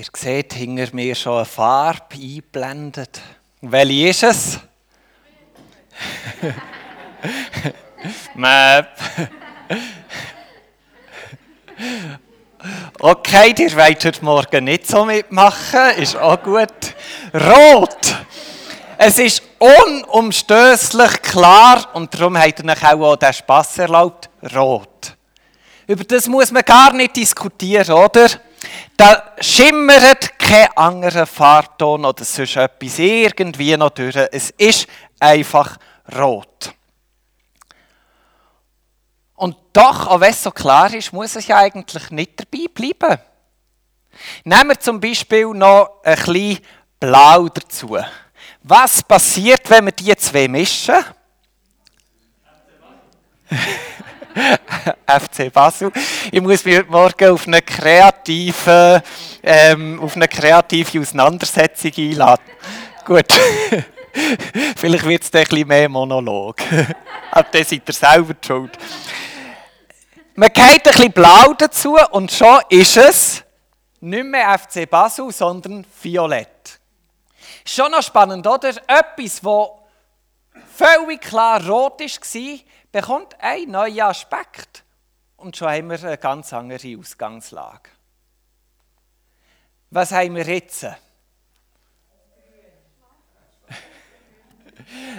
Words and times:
Ihr 0.00 0.06
seht 0.16 0.54
hinter 0.54 0.88
mir 0.94 1.14
schon 1.14 1.36
eine 1.36 1.44
Farbe 1.44 2.14
eingeblendet. 2.14 3.20
Welche 3.60 4.08
ist 4.08 4.22
es? 4.22 4.58
Map. 8.34 8.88
Okay, 12.98 13.54
ihr 13.58 13.76
wollt 13.76 14.02
heute 14.02 14.24
Morgen 14.24 14.64
nicht 14.64 14.86
so 14.86 15.04
mitmachen, 15.04 15.90
ist 15.98 16.16
auch 16.16 16.42
gut. 16.42 16.94
Rot. 17.34 18.16
Es 18.96 19.18
ist 19.18 19.42
unumstößlich 19.58 21.20
klar 21.20 21.90
und 21.92 22.14
darum 22.14 22.38
hat 22.38 22.58
er 22.60 22.74
euch 22.74 22.84
auch 22.84 23.16
den 23.16 23.34
Spass 23.34 23.76
erlaubt. 23.76 24.30
Rot. 24.56 25.14
Über 25.86 26.04
das 26.04 26.26
muss 26.26 26.50
man 26.50 26.62
gar 26.62 26.94
nicht 26.94 27.16
diskutieren, 27.16 27.92
oder? 27.92 28.30
Da 28.96 29.34
schimmert 29.40 30.38
kein 30.38 30.68
anderer 30.76 31.26
Farbton 31.26 32.04
oder 32.04 32.24
sonst 32.24 32.56
etwas 32.56 32.98
irgendwie 32.98 33.76
noch 33.76 33.90
durch. 33.90 34.16
Es 34.16 34.50
ist 34.50 34.86
einfach 35.18 35.76
rot. 36.16 36.74
Und 39.36 39.56
doch, 39.72 40.06
auch 40.06 40.20
wenn 40.20 40.30
es 40.30 40.42
so 40.42 40.50
klar 40.50 40.92
ist, 40.92 41.12
muss 41.12 41.36
es 41.36 41.46
ja 41.46 41.56
eigentlich 41.56 42.10
nicht 42.10 42.32
dabei 42.38 42.66
bleiben. 42.72 43.18
Nehmen 44.44 44.70
wir 44.70 44.80
zum 44.80 45.00
Beispiel 45.00 45.46
noch 45.46 46.02
ein 46.04 46.16
bisschen 46.16 46.58
Blau 46.98 47.48
dazu. 47.48 47.96
Was 48.62 49.02
passiert, 49.02 49.70
wenn 49.70 49.86
wir 49.86 49.92
die 49.92 50.14
zwei 50.16 50.46
mischen? 50.46 51.02
FC 55.06 55.52
Basel. 55.52 55.90
Ich 56.30 56.40
muss 56.40 56.64
mich 56.64 56.78
heute 56.78 56.90
Morgen 56.90 57.30
auf 57.30 57.46
eine 57.46 57.62
kreative, 57.62 59.02
ähm, 59.42 60.00
auf 60.00 60.16
eine 60.16 60.28
kreative 60.28 61.00
Auseinandersetzung 61.00 61.92
einladen. 61.96 62.44
Gut. 63.04 63.26
Vielleicht 64.76 65.04
wird 65.04 65.22
es 65.22 65.32
ein 65.32 65.44
bisschen 65.44 65.68
mehr 65.68 65.88
Monolog. 65.88 66.56
Aber 67.30 67.48
das 67.50 67.70
seid 67.70 67.82
ihr 67.86 67.94
selber 67.94 68.34
schuld. 68.44 68.76
Man 70.34 70.48
geht 70.52 70.64
ein 70.64 70.80
bisschen 70.82 71.12
blau 71.12 71.54
dazu 71.56 71.96
und 72.12 72.30
schon 72.32 72.60
ist 72.68 72.96
es 72.96 73.44
nicht 74.00 74.24
mehr 74.24 74.58
FC 74.58 74.88
Basel, 74.88 75.30
sondern 75.32 75.84
Violett. 76.02 76.80
Schon 77.64 77.90
noch 77.90 78.02
spannend, 78.02 78.46
oder? 78.46 78.68
Etwas, 78.68 79.40
das 79.40 79.68
völlig 80.76 81.20
klar 81.20 81.64
rot 81.68 82.00
war, 82.00 82.58
bekommt 82.92 83.40
einen 83.40 83.72
neuen 83.72 84.00
Aspekt. 84.00 84.84
Und 85.36 85.56
schon 85.56 85.68
haben 85.68 85.90
wir 85.90 85.98
eine 86.02 86.18
ganz 86.18 86.52
andere 86.52 86.98
Ausgangslage. 86.98 87.90
Was 89.90 90.12
haben 90.12 90.36
wir 90.36 90.46
jetzt? 90.46 90.86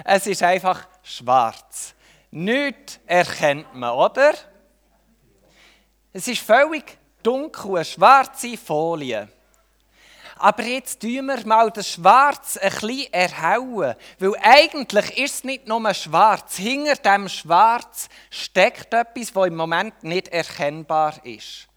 Es 0.04 0.26
ist 0.26 0.42
einfach 0.42 0.86
schwarz. 1.02 1.94
Nichts 2.30 3.00
erkennt 3.06 3.74
man, 3.74 3.92
oder? 3.92 4.34
Es 6.12 6.28
ist 6.28 6.42
völlig 6.42 6.98
dunkel, 7.22 7.76
eine 7.76 7.84
schwarze 7.84 8.56
Folie. 8.56 9.28
Aber 10.42 10.64
jetzt 10.64 11.00
tun 11.00 11.26
wir 11.26 11.46
mal 11.46 11.70
das 11.70 11.88
Schwarz 11.88 12.56
ein 12.56 12.72
bisschen 12.72 13.12
erhellen. 13.12 13.94
Weil 14.18 14.34
eigentlich 14.42 15.16
ist 15.16 15.34
es 15.36 15.44
nicht 15.44 15.68
nur 15.68 15.94
schwarz. 15.94 16.56
Hinter 16.56 16.96
dem 16.96 17.28
Schwarz 17.28 18.08
steckt 18.28 18.92
etwas, 18.92 19.32
das 19.32 19.46
im 19.46 19.54
Moment 19.54 20.02
nicht 20.02 20.26
erkennbar 20.26 21.24
ist. 21.24 21.68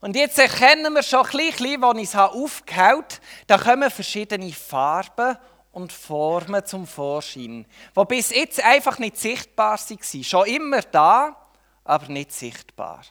Und 0.00 0.16
jetzt 0.16 0.38
erkennen 0.38 0.94
wir 0.94 1.02
schon 1.02 1.26
ein 1.26 1.32
bisschen, 1.32 1.84
als 1.84 1.98
ich 1.98 2.08
es 2.08 2.16
aufgehauen 2.16 3.04
habe, 3.04 3.06
da 3.46 3.58
kommen 3.58 3.90
verschiedene 3.90 4.50
Farben 4.50 5.36
und 5.72 5.92
Formen 5.92 6.64
zum 6.64 6.86
Vorschein, 6.86 7.66
die 7.94 8.04
bis 8.06 8.30
jetzt 8.30 8.64
einfach 8.64 8.98
nicht 8.98 9.18
sichtbar 9.18 9.78
waren. 9.78 10.24
Schon 10.24 10.46
immer 10.46 10.80
da, 10.80 11.36
aber 11.84 12.06
nicht 12.08 12.32
sichtbar. 12.32 13.02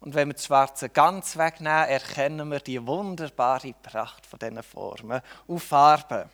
Und 0.00 0.14
wenn 0.14 0.28
wir 0.28 0.34
das 0.34 0.46
Schwarze 0.46 0.88
ganz 0.88 1.36
wegnehmen, 1.36 1.88
erkennen 1.88 2.50
wir 2.50 2.60
die 2.60 2.84
wunderbare 2.86 3.72
Pracht 3.82 4.26
von 4.26 4.38
diesen 4.38 4.62
Formen 4.62 5.20
und 5.46 5.60
Farben. 5.60 6.28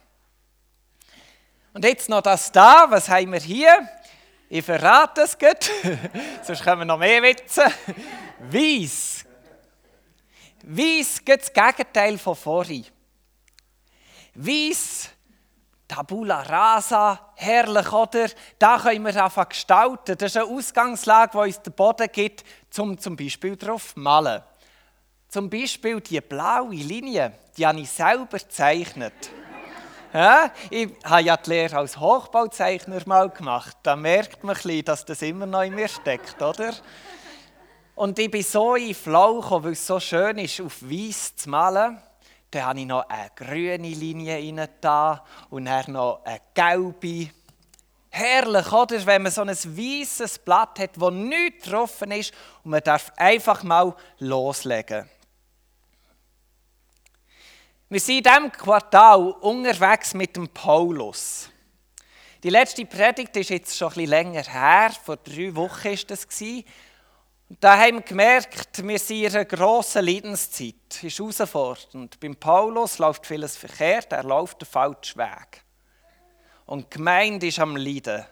Und 1.72 1.84
jetzt 1.84 2.08
noch 2.08 2.20
das 2.20 2.52
da, 2.52 2.86
was 2.88 3.08
haben 3.08 3.32
wir 3.32 3.40
hier? 3.40 3.88
Ich 4.48 4.64
verrate 4.64 5.22
es 5.22 5.38
gut, 5.38 5.70
sonst 6.42 6.66
wir 6.66 6.84
noch 6.84 6.98
mehr 6.98 7.22
witzen. 7.22 7.72
Weiss. 8.40 9.24
Weiss 10.62 11.24
geht 11.24 11.40
das 11.40 11.52
Gegenteil 11.52 12.18
von 12.18 12.36
vorhin. 12.36 12.86
Weiss 14.34 15.08
Tabula 15.94 16.40
rasa, 16.40 17.20
herrlich, 17.34 17.92
oder? 17.92 18.28
Da 18.58 18.78
können 18.78 19.04
wir 19.04 19.22
einfach 19.22 19.46
gestalten. 19.46 20.16
Das 20.16 20.34
ist 20.34 20.36
eine 20.38 20.46
Ausgangslage, 20.46 21.32
die 21.32 21.38
uns 21.38 21.60
der 21.60 21.70
Boden 21.70 22.08
gibt, 22.10 22.44
um 22.78 22.96
zum 22.96 23.14
Beispiel 23.14 23.56
darauf 23.56 23.92
zu 23.92 24.00
malen. 24.00 24.42
Zum 25.28 25.50
Beispiel 25.50 26.00
die 26.00 26.20
blaue 26.22 26.74
Linie, 26.74 27.34
die 27.58 27.66
habe 27.66 27.80
ich 27.80 27.90
selber 27.90 28.38
gezeichnet. 28.38 29.12
Ja, 30.14 30.50
ich 30.70 30.88
habe 31.04 31.22
ja 31.22 31.36
die 31.36 31.50
Lehre 31.50 31.76
als 31.76 31.98
Hochbauzeichner 31.98 33.00
mal 33.04 33.28
gemacht. 33.28 33.76
Da 33.82 33.94
merkt 33.94 34.42
man 34.44 34.54
bisschen, 34.54 34.84
dass 34.86 35.04
das 35.04 35.20
immer 35.20 35.44
noch 35.44 35.62
in 35.62 35.74
mir 35.74 35.88
steckt, 35.88 36.40
oder? 36.40 36.72
Und 37.94 38.18
ich 38.18 38.30
bin 38.30 38.42
so 38.42 38.76
in 38.76 38.94
Flow 38.94 39.40
gekommen, 39.40 39.64
weil 39.66 39.72
es 39.72 39.86
so 39.86 40.00
schön 40.00 40.38
ist, 40.38 40.58
auf 40.60 40.82
Weiß 40.82 41.36
zu 41.36 41.50
malen. 41.50 42.00
Dann 42.52 42.66
habe 42.66 42.80
ich 42.80 42.86
noch 42.86 43.08
eine 43.08 43.30
grüne 43.34 43.88
Linie 43.88 44.34
rein 44.36 44.68
und 45.48 45.64
dann 45.64 45.92
noch 45.92 46.20
eine 46.22 46.38
gelbe. 46.52 47.30
Herrlich, 48.10 48.70
oder? 48.70 49.06
Wenn 49.06 49.22
man 49.22 49.32
so 49.32 49.40
ein 49.40 49.48
weißes 49.48 50.38
Blatt 50.40 50.78
hat, 50.78 51.00
wo 51.00 51.08
nichts 51.08 51.64
getroffen 51.64 52.10
ist 52.10 52.34
und 52.62 52.72
man 52.72 52.82
darf 52.82 53.10
einfach 53.16 53.62
mal 53.62 53.96
loslegen. 54.18 55.08
Wir 57.88 58.00
sind 58.00 58.18
in 58.18 58.22
diesem 58.22 58.52
Quartal 58.52 59.30
unterwegs 59.40 60.12
mit 60.12 60.36
dem 60.36 60.46
Paulus. 60.46 61.48
Die 62.42 62.50
letzte 62.50 62.84
Predigt 62.84 63.34
ist 63.34 63.48
jetzt 63.48 63.78
schon 63.78 63.88
ein 63.88 63.94
bisschen 63.94 64.10
länger 64.10 64.42
her, 64.42 64.92
vor 65.02 65.16
drei 65.16 65.54
Wochen 65.54 65.88
war 65.88 65.98
das. 66.06 66.26
Da 67.60 67.76
haben 67.76 67.96
wir 67.96 68.02
gemerkt, 68.02 68.86
wir 68.86 68.98
sind 68.98 69.24
in 69.24 69.34
einer 69.34 69.44
grossen 69.44 70.04
Leidenszeit. 70.04 70.74
Es 70.88 71.02
ist 71.02 71.18
herausfordernd. 71.18 72.18
Beim 72.18 72.36
Paulus 72.36 72.98
läuft 72.98 73.26
vieles 73.26 73.56
verkehrt, 73.56 74.12
er 74.12 74.24
läuft 74.24 74.62
den 74.62 74.68
falschen 74.68 75.18
Weg. 75.18 75.62
Und 76.64 76.84
die 76.84 76.96
Gemeinde 76.96 77.48
ist 77.48 77.58
am 77.58 77.76
Leiden. 77.76 78.24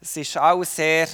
Es 0.00 0.16
ist 0.16 0.38
auch 0.38 0.62
sehr 0.62 1.08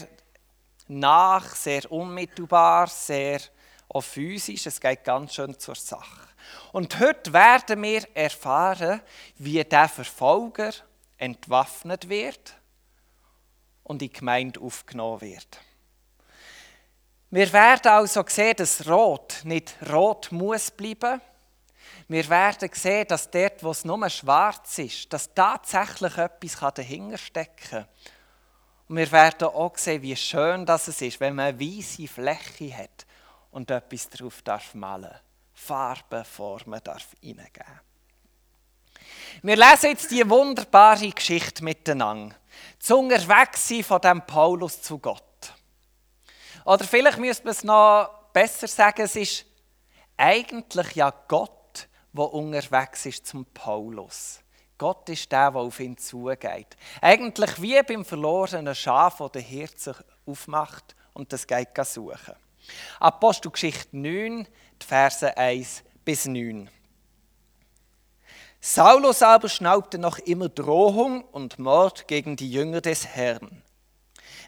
nach, 0.89 1.55
sehr 1.55 1.91
unmittelbar, 1.91 2.89
sehr 2.89 3.41
auch 3.89 4.03
physisch. 4.03 4.67
Es 4.67 4.81
geht 4.81 5.05
ganz 5.05 5.35
schön 5.35 5.59
zur 5.59 5.77
Sache. 5.77 6.29
Und 6.73 7.01
heute 7.01 7.33
werden 7.33 7.83
wir 7.83 8.07
erfahren, 8.15 9.01
wie 9.37 9.65
der 9.65 9.89
Verfolger 9.89 10.73
entwaffnet 11.17 12.09
wird 12.09 12.55
und 13.83 14.03
in 14.03 14.09
die 14.09 14.13
Gemeinde 14.13 14.61
aufgenommen 14.61 15.23
wird. 15.23 15.61
Wir 17.31 17.53
werden 17.53 17.91
also 17.91 18.25
sehen, 18.27 18.57
dass 18.57 18.89
Rot 18.89 19.41
nicht 19.45 19.77
rot 19.91 20.31
muss 20.31 20.71
bleiben. 20.71 21.21
Wir 22.07 22.29
werden 22.29 22.71
sehen, 22.73 23.07
dass 23.09 23.31
dort, 23.31 23.63
wo 23.63 23.71
es 23.71 23.85
nur 23.85 24.09
schwarz 24.11 24.79
ist, 24.79 25.13
dass 25.13 25.33
tatsächlich 25.35 26.17
etwas 26.19 26.75
dahinter 26.75 27.19
stecken 27.19 27.71
kann. 27.71 27.89
Und 28.89 28.97
wir 28.97 29.11
werden 29.11 29.49
auch 29.49 29.77
sehen, 29.77 30.03
wie 30.03 30.15
schön 30.15 30.67
das 30.67 30.89
ist, 30.89 31.21
wenn 31.21 31.35
man 31.35 31.47
eine 31.47 31.61
weiße 31.61 32.07
Fläche 32.07 32.77
hat 32.77 33.07
und 33.51 33.71
etwas 33.71 34.11
darauf 34.11 34.43
darf 34.43 34.75
malen. 34.75 35.15
Farben, 35.55 36.25
Formen 36.25 36.81
darf 36.83 37.07
hineingeben. 37.21 37.81
Wir 39.43 39.57
lesen 39.57 39.91
jetzt 39.91 40.11
die 40.11 40.29
wunderbare 40.29 41.11
Geschichte 41.11 41.65
miteinander. 41.65 42.35
Zu 42.79 42.99
unterwegs 42.99 43.69
sein 43.69 43.83
von 43.83 44.01
dem 44.01 44.23
Paulus 44.23 44.83
zu 44.83 44.99
Gott. 44.99 45.23
Oder 46.65 46.85
vielleicht 46.85 47.19
müsste 47.19 47.45
man 47.45 47.53
es 47.53 47.65
noch 47.65 48.09
besser 48.33 48.67
sagen, 48.67 49.03
es 49.03 49.17
ist 49.17 49.47
eigentlich 50.17 50.95
ja 50.95 51.13
Gott, 51.29 51.89
der 52.13 52.33
unterwegs 52.33 53.07
ist 53.07 53.27
zum 53.27 53.45
Paulus. 53.47 54.41
Gott 54.79 55.09
ist 55.09 55.31
der, 55.31 55.51
der 55.51 55.61
auf 55.61 55.79
ihn 55.81 55.97
zugeht. 55.97 56.77
Eigentlich 57.01 57.61
wie 57.61 57.81
beim 57.83 58.05
verlorenen 58.05 58.75
Schaf, 58.75 59.19
der 59.19 59.29
der 59.29 59.43
Hirt 59.43 59.79
sich 59.79 59.97
aufmacht 60.27 60.97
und 61.13 61.33
das 61.33 61.47
geht 61.47 61.77
suchen. 61.85 62.35
Apostelgeschichte 62.99 63.97
9, 63.97 64.47
die 64.81 64.87
Verse 64.87 65.37
1 65.37 65.85
bis 66.05 66.27
9. 66.27 66.71
Saulus 68.61 69.23
aber 69.23 69.49
schnaubte 69.49 69.99
noch 69.99 70.19
immer 70.19 70.49
Drohung 70.49 71.23
und 71.23 71.59
Mord 71.59 72.09
gegen 72.09 72.37
die 72.37 72.51
Jünger 72.51 72.81
des 72.81 73.07
Herrn. 73.07 73.63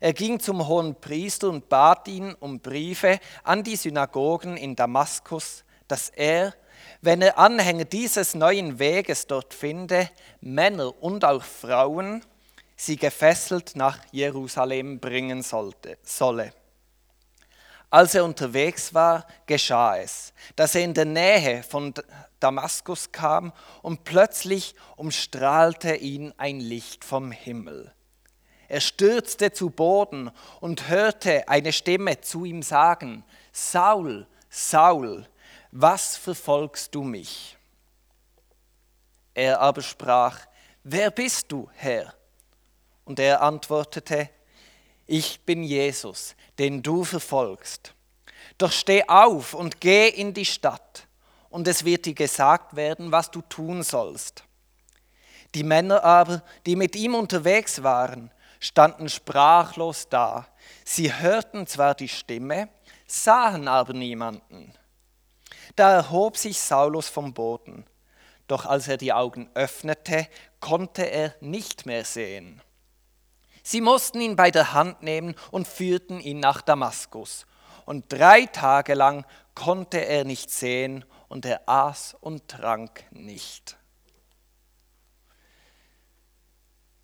Er 0.00 0.12
ging 0.12 0.40
zum 0.40 0.66
hohen 0.66 0.94
Priester 1.00 1.48
und 1.48 1.68
bat 1.68 2.08
ihn 2.08 2.34
um 2.34 2.60
Briefe 2.60 3.18
an 3.44 3.62
die 3.62 3.76
Synagogen 3.76 4.56
in 4.56 4.76
Damaskus, 4.76 5.64
dass 5.88 6.10
er, 6.10 6.54
wenn 7.00 7.22
er 7.22 7.38
Anhänger 7.38 7.84
dieses 7.84 8.34
neuen 8.34 8.78
Weges 8.78 9.26
dort 9.26 9.54
finde, 9.54 10.10
Männer 10.40 11.02
und 11.02 11.24
auch 11.24 11.42
Frauen, 11.42 12.24
sie 12.76 12.96
gefesselt 12.96 13.74
nach 13.74 13.98
Jerusalem 14.12 15.00
bringen 15.00 15.42
sollte, 15.42 15.98
solle. 16.02 16.52
Als 17.88 18.14
er 18.14 18.24
unterwegs 18.24 18.92
war, 18.92 19.26
geschah 19.46 19.96
es, 19.96 20.34
dass 20.56 20.74
er 20.74 20.82
in 20.82 20.92
der 20.92 21.04
Nähe 21.04 21.62
von 21.62 21.94
Damaskus 22.40 23.12
kam 23.12 23.52
und 23.80 24.04
plötzlich 24.04 24.74
umstrahlte 24.96 25.94
ihn 25.94 26.34
ein 26.36 26.60
Licht 26.60 27.04
vom 27.04 27.30
Himmel. 27.30 27.95
Er 28.68 28.80
stürzte 28.80 29.52
zu 29.52 29.70
Boden 29.70 30.30
und 30.60 30.88
hörte 30.88 31.48
eine 31.48 31.72
Stimme 31.72 32.20
zu 32.20 32.44
ihm 32.44 32.62
sagen, 32.62 33.24
Saul, 33.52 34.26
Saul, 34.50 35.26
was 35.70 36.16
verfolgst 36.16 36.94
du 36.94 37.02
mich? 37.02 37.56
Er 39.34 39.60
aber 39.60 39.82
sprach, 39.82 40.40
wer 40.82 41.10
bist 41.10 41.52
du, 41.52 41.68
Herr? 41.74 42.14
Und 43.04 43.20
er 43.20 43.42
antwortete, 43.42 44.30
ich 45.06 45.40
bin 45.42 45.62
Jesus, 45.62 46.34
den 46.58 46.82
du 46.82 47.04
verfolgst. 47.04 47.94
Doch 48.58 48.72
steh 48.72 49.04
auf 49.06 49.54
und 49.54 49.80
geh 49.80 50.08
in 50.08 50.34
die 50.34 50.46
Stadt, 50.46 51.06
und 51.50 51.68
es 51.68 51.84
wird 51.84 52.06
dir 52.06 52.14
gesagt 52.14 52.74
werden, 52.76 53.12
was 53.12 53.30
du 53.30 53.42
tun 53.42 53.82
sollst. 53.82 54.44
Die 55.54 55.62
Männer 55.62 56.02
aber, 56.02 56.42
die 56.66 56.76
mit 56.76 56.96
ihm 56.96 57.14
unterwegs 57.14 57.82
waren, 57.82 58.30
standen 58.66 59.08
sprachlos 59.08 60.08
da. 60.08 60.46
Sie 60.84 61.12
hörten 61.12 61.66
zwar 61.66 61.94
die 61.94 62.08
Stimme, 62.08 62.68
sahen 63.06 63.68
aber 63.68 63.92
niemanden. 63.92 64.72
Da 65.76 65.92
erhob 65.92 66.36
sich 66.36 66.60
Saulus 66.60 67.08
vom 67.08 67.32
Boden, 67.32 67.84
doch 68.46 68.66
als 68.66 68.88
er 68.88 68.96
die 68.96 69.12
Augen 69.12 69.50
öffnete, 69.54 70.28
konnte 70.60 71.02
er 71.02 71.34
nicht 71.40 71.86
mehr 71.86 72.04
sehen. 72.04 72.60
Sie 73.62 73.80
mussten 73.80 74.20
ihn 74.20 74.36
bei 74.36 74.50
der 74.50 74.72
Hand 74.72 75.02
nehmen 75.02 75.34
und 75.50 75.66
führten 75.66 76.20
ihn 76.20 76.40
nach 76.40 76.62
Damaskus. 76.62 77.46
Und 77.84 78.12
drei 78.12 78.46
Tage 78.46 78.94
lang 78.94 79.24
konnte 79.54 79.98
er 79.98 80.24
nicht 80.24 80.50
sehen 80.50 81.04
und 81.28 81.44
er 81.46 81.68
aß 81.68 82.16
und 82.20 82.48
trank 82.48 83.04
nicht. 83.10 83.76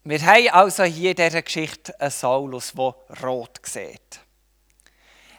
Wir 0.04 0.20
haben 0.22 0.48
also 0.48 0.82
hier 0.82 1.10
in 1.10 1.16
dieser 1.16 1.42
Geschichte 1.42 1.98
einen 2.00 2.10
Saulus, 2.10 2.72
der 2.72 2.94
rot 3.22 3.60
sieht. 3.62 4.20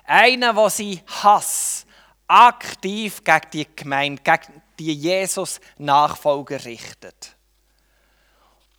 Einer, 0.05 0.53
der 0.53 0.69
seinen 0.69 1.01
Hass 1.07 1.85
aktiv 2.27 3.23
gegen 3.23 3.49
die 3.51 3.67
Gemeinde, 3.75 4.21
gegen 4.23 4.61
die 4.79 4.93
Jesus-Nachfolger 4.93 6.63
richtet. 6.63 7.35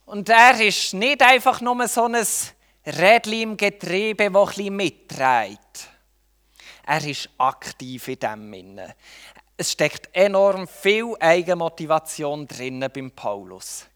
Und 0.06 0.28
er 0.28 0.58
ist 0.60 0.94
nicht 0.94 1.22
einfach 1.22 1.60
nur 1.60 1.86
so 1.88 2.04
ein 2.04 2.26
Rädchen 2.86 3.42
im 3.42 3.56
Getriebe, 3.56 4.31
das 4.31 4.48
bisschen 4.48 4.76
mitträgt. 4.76 5.88
Er 6.86 7.04
ist 7.04 7.28
aktiv 7.38 8.08
in 8.08 8.19
dem 8.19 8.52
Sinne. 8.52 8.94
Es 9.56 9.72
steckt 9.72 10.14
enorm 10.14 10.66
viel 10.66 11.14
Eigenmotivation 11.20 12.46
drin 12.46 12.86
beim 12.92 13.10
Paulus. 13.10 13.86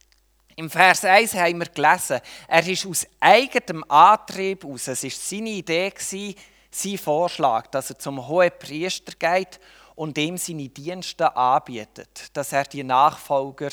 Im 0.59 0.69
Vers 0.69 1.05
1 1.05 1.35
haben 1.35 1.61
wir 1.61 1.69
gelesen, 1.69 2.21
er 2.49 2.67
ist 2.67 2.85
aus 2.85 3.07
eigenem 3.21 3.85
Antrieb 3.89 4.65
aus. 4.65 4.89
Es 4.89 5.05
war 5.05 5.11
seine 5.11 5.51
Idee, 5.51 5.93
sein 5.97 6.99
Vorschlag, 6.99 7.69
dass 7.69 7.91
er 7.91 7.99
zum 8.01 8.27
hohen 8.27 8.51
Priester 8.59 9.13
geht 9.13 9.61
und 9.95 10.19
ihm 10.19 10.37
seine 10.37 10.69
Dienste 10.69 11.37
anbietet, 11.37 12.37
dass 12.37 12.51
er 12.53 12.65
die 12.65 12.83
Nachfolger 12.83 13.69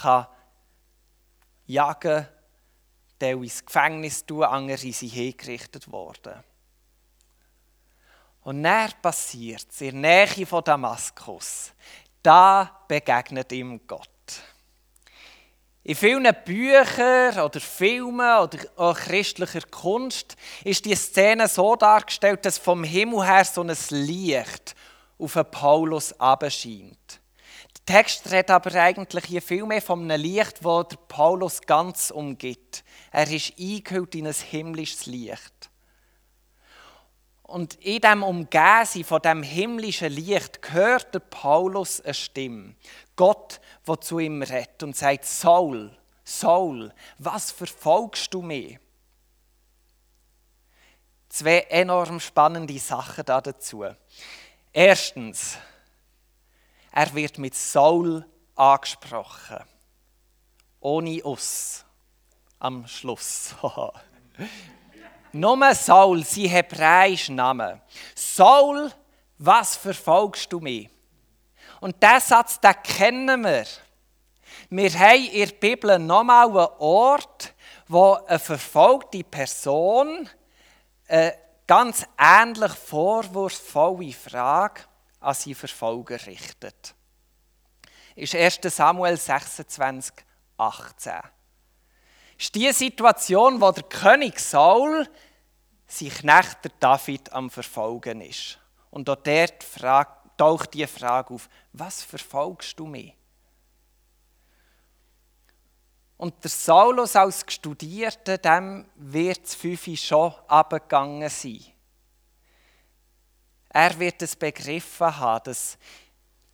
kann 0.00 0.28
jagen, 1.66 2.26
der 3.20 3.36
ins 3.36 3.62
Gefängnis 3.62 4.24
tun, 4.24 4.44
andere 4.44 4.78
sind 4.78 5.12
hingerichtet 5.12 5.92
worden. 5.92 6.42
Und 8.44 8.62
dann 8.62 8.90
passiert 9.02 9.66
es 9.70 9.80
in 9.82 10.00
der 10.00 10.26
Nähe 10.26 10.46
von 10.46 10.64
Damaskus. 10.64 11.74
Da 12.22 12.80
begegnet 12.88 13.52
ihm 13.52 13.86
Gott. 13.86 14.09
In 15.82 15.94
vielen 15.94 16.28
Büchern 16.44 17.40
oder 17.40 17.58
Filmen 17.58 18.38
oder 18.38 18.58
auch 18.76 18.96
christlicher 18.96 19.62
Kunst 19.70 20.36
ist 20.62 20.84
die 20.84 20.94
Szene 20.94 21.48
so 21.48 21.74
dargestellt, 21.74 22.44
dass 22.44 22.58
vom 22.58 22.84
Himmel 22.84 23.24
her 23.24 23.46
so 23.46 23.62
ein 23.62 23.74
Licht 23.90 24.74
auf 25.18 25.38
Paulus 25.50 26.12
abscheint. 26.20 27.20
Der 27.88 27.96
Text 27.96 28.30
redet 28.30 28.50
aber 28.50 28.74
eigentlich 28.74 29.24
hier 29.24 29.40
viel 29.40 29.64
mehr 29.64 29.80
von 29.80 30.02
einem 30.02 30.20
Licht, 30.20 30.58
das 30.62 30.86
Paulus 31.08 31.62
ganz 31.62 32.10
umgibt. 32.10 32.84
Er 33.10 33.30
ist 33.30 33.54
eingehüllt 33.58 34.14
in 34.14 34.26
ein 34.26 34.34
himmlisches 34.34 35.06
Licht. 35.06 35.69
Und 37.50 37.74
in 37.84 38.00
dem 38.00 38.22
Umgehen 38.22 39.04
von 39.04 39.20
dem 39.22 39.42
himmlischen 39.42 40.12
Licht 40.12 40.60
hört 40.70 41.12
der 41.12 41.18
Paulus 41.18 42.00
eine 42.00 42.14
Stimme. 42.14 42.76
Gott, 43.16 43.60
der 43.88 44.00
zu 44.00 44.20
ihm 44.20 44.40
redet 44.40 44.80
und 44.84 44.96
sagt, 44.96 45.24
Saul, 45.24 45.90
Saul, 46.22 46.94
was 47.18 47.50
verfolgst 47.50 48.32
du 48.32 48.40
mich? 48.40 48.78
Zwei 51.28 51.62
enorm 51.70 52.20
spannende 52.20 52.78
Sachen 52.78 53.24
dazu. 53.24 53.84
Erstens, 54.72 55.58
er 56.92 57.12
wird 57.14 57.36
mit 57.38 57.56
Saul 57.56 58.24
angesprochen. 58.54 59.64
Ohne 60.78 61.20
Us. 61.24 61.84
Am 62.60 62.86
Schluss. 62.86 63.56
Nur 65.32 65.74
Saul, 65.74 66.24
sein 66.24 66.46
hebräischer 66.46 67.32
Name. 67.32 67.80
Saul, 68.14 68.90
was 69.38 69.76
verfolgst 69.76 70.52
du 70.52 70.60
mich? 70.60 70.88
Und 71.80 72.02
diesen 72.02 72.20
Satz, 72.20 72.60
den 72.60 72.74
kennen 72.82 73.42
wir. 73.42 73.66
Wir 74.68 74.90
haben 74.98 75.24
in 75.24 75.48
der 75.48 75.54
Bibel 75.56 75.98
nochmal 75.98 76.46
einen 76.46 76.68
Ort, 76.78 77.54
wo 77.88 78.14
eine 78.14 78.38
verfolgte 78.38 79.24
Person 79.24 80.28
eine 81.08 81.34
ganz 81.66 82.06
ähnlich 82.18 82.72
vorwurfsvolle 82.72 84.12
Frage 84.12 84.82
an 85.20 85.34
seinen 85.34 85.54
Verfolger 85.54 86.26
richtet. 86.26 86.94
Ist 88.14 88.34
1. 88.34 88.58
Samuel 88.64 89.16
26, 89.16 90.14
18 90.56 91.12
ist 92.40 92.54
die 92.54 92.72
Situation, 92.72 93.60
wo 93.60 93.70
der 93.70 93.82
König 93.82 94.40
Saul 94.40 95.06
sein 95.86 96.08
Knecht 96.08 96.58
David 96.80 97.30
am 97.34 97.50
Verfolgen 97.50 98.22
ist. 98.22 98.58
Und 98.90 99.10
auch 99.10 99.16
dort 99.16 99.66
taucht 100.38 100.72
die 100.72 100.86
Frage 100.86 101.34
auf, 101.34 101.50
was 101.74 102.02
verfolgst 102.02 102.78
du 102.78 102.86
mich? 102.86 103.14
Und 106.16 106.42
der 106.42 106.50
Saulus 106.50 107.14
als 107.14 107.44
Studierter, 107.46 108.38
dem 108.38 108.86
wird 108.94 109.42
das 109.42 109.54
Fünfe 109.54 109.96
schon 109.96 110.34
abgegangen 110.48 111.28
sein. 111.28 111.60
Er 113.68 113.98
wird 113.98 114.22
es 114.22 114.34
begriffen 114.34 115.16
haben, 115.18 115.44
dass 115.44 115.76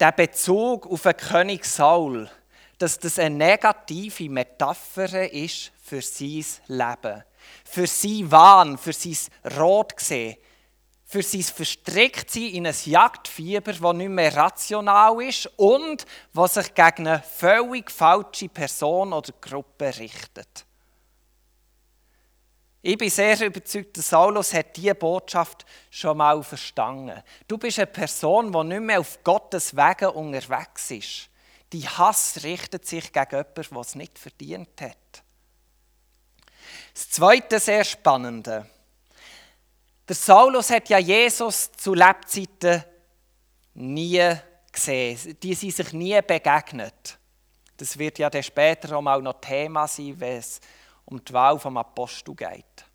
der 0.01 0.13
Bezug 0.13 0.87
auf 0.87 1.03
den 1.03 1.17
König 1.17 1.65
Saul, 1.65 2.29
dass 2.77 2.99
das 2.99 3.19
eine 3.19 3.37
negative 3.37 4.29
Metapher 4.29 5.33
ist 5.33 5.73
für 5.87 6.03
sein 6.03 6.45
Leben, 6.67 7.23
für 7.65 7.87
sein 7.87 8.31
Wahn, 8.31 8.77
für 8.77 8.93
sein 8.93 9.17
Rotgesehen, 9.57 10.37
für 11.05 11.23
sein 11.23 11.43
Verstricktsein 11.43 12.49
in 12.49 12.67
ein 12.67 12.75
Jagdfieber, 12.85 13.73
das 13.73 13.93
nicht 13.95 14.09
mehr 14.09 14.35
rational 14.35 15.23
ist 15.23 15.47
und 15.57 16.05
was 16.33 16.55
sich 16.55 16.75
gegen 16.75 17.07
eine 17.07 17.23
völlig 17.23 17.91
falsche 17.91 18.49
Person 18.49 19.13
oder 19.13 19.33
Gruppe 19.41 19.97
richtet. 19.99 20.67
Ich 22.83 22.99
bin 22.99 23.11
sehr 23.11 23.41
überzeugt, 23.41 23.97
dass 23.97 24.09
Saulus 24.09 24.55
hat 24.55 24.77
diese 24.77 24.95
Botschaft 24.95 25.65
schon 25.91 26.17
mal 26.17 26.43
verstanden. 26.43 27.23
Du 27.47 27.59
bist 27.59 27.79
eine 27.79 27.87
Person, 27.87 28.53
die 28.53 28.65
nicht 28.65 28.83
mehr 28.83 29.01
auf 29.01 29.23
Gottes 29.23 29.77
Wegen 29.77 30.11
unterwegs 30.11 30.91
ist. 30.91 31.31
Die 31.73 31.89
Hass 31.89 32.43
richtet 32.43 32.87
sich 32.87 33.13
gegen 33.13 33.31
jemanden, 33.31 33.75
der 33.75 33.81
es 33.81 33.95
nicht 33.95 34.19
verdient 34.19 34.81
hat. 34.81 35.25
Das 36.97 37.11
zweite 37.11 37.61
sehr 37.61 37.85
spannende. 37.85 38.71
Der 40.09 40.17
Saulus 40.17 40.71
hat 40.71 40.89
ja 40.89 40.97
Jesus 40.97 41.71
zu 41.73 41.93
Lebzeiten 41.93 42.83
nie 43.75 44.35
gesehen. 44.73 45.37
Die 45.43 45.53
sind 45.53 45.77
sich 45.77 45.93
nie 45.93 46.19
begegnet. 46.23 47.19
Das 47.77 47.99
wird 47.99 48.19
ja 48.19 48.31
dann 48.31 48.43
später 48.43 48.97
auch 48.97 49.21
noch 49.21 49.43
Thema 49.43 49.87
sein, 49.87 50.19
wenn 50.19 50.39
es 50.39 50.59
um 51.05 51.23
die 51.23 51.35
Wahl 51.35 51.59
vom 51.59 51.77
Apostel 51.77 52.35
geht. 52.35 52.87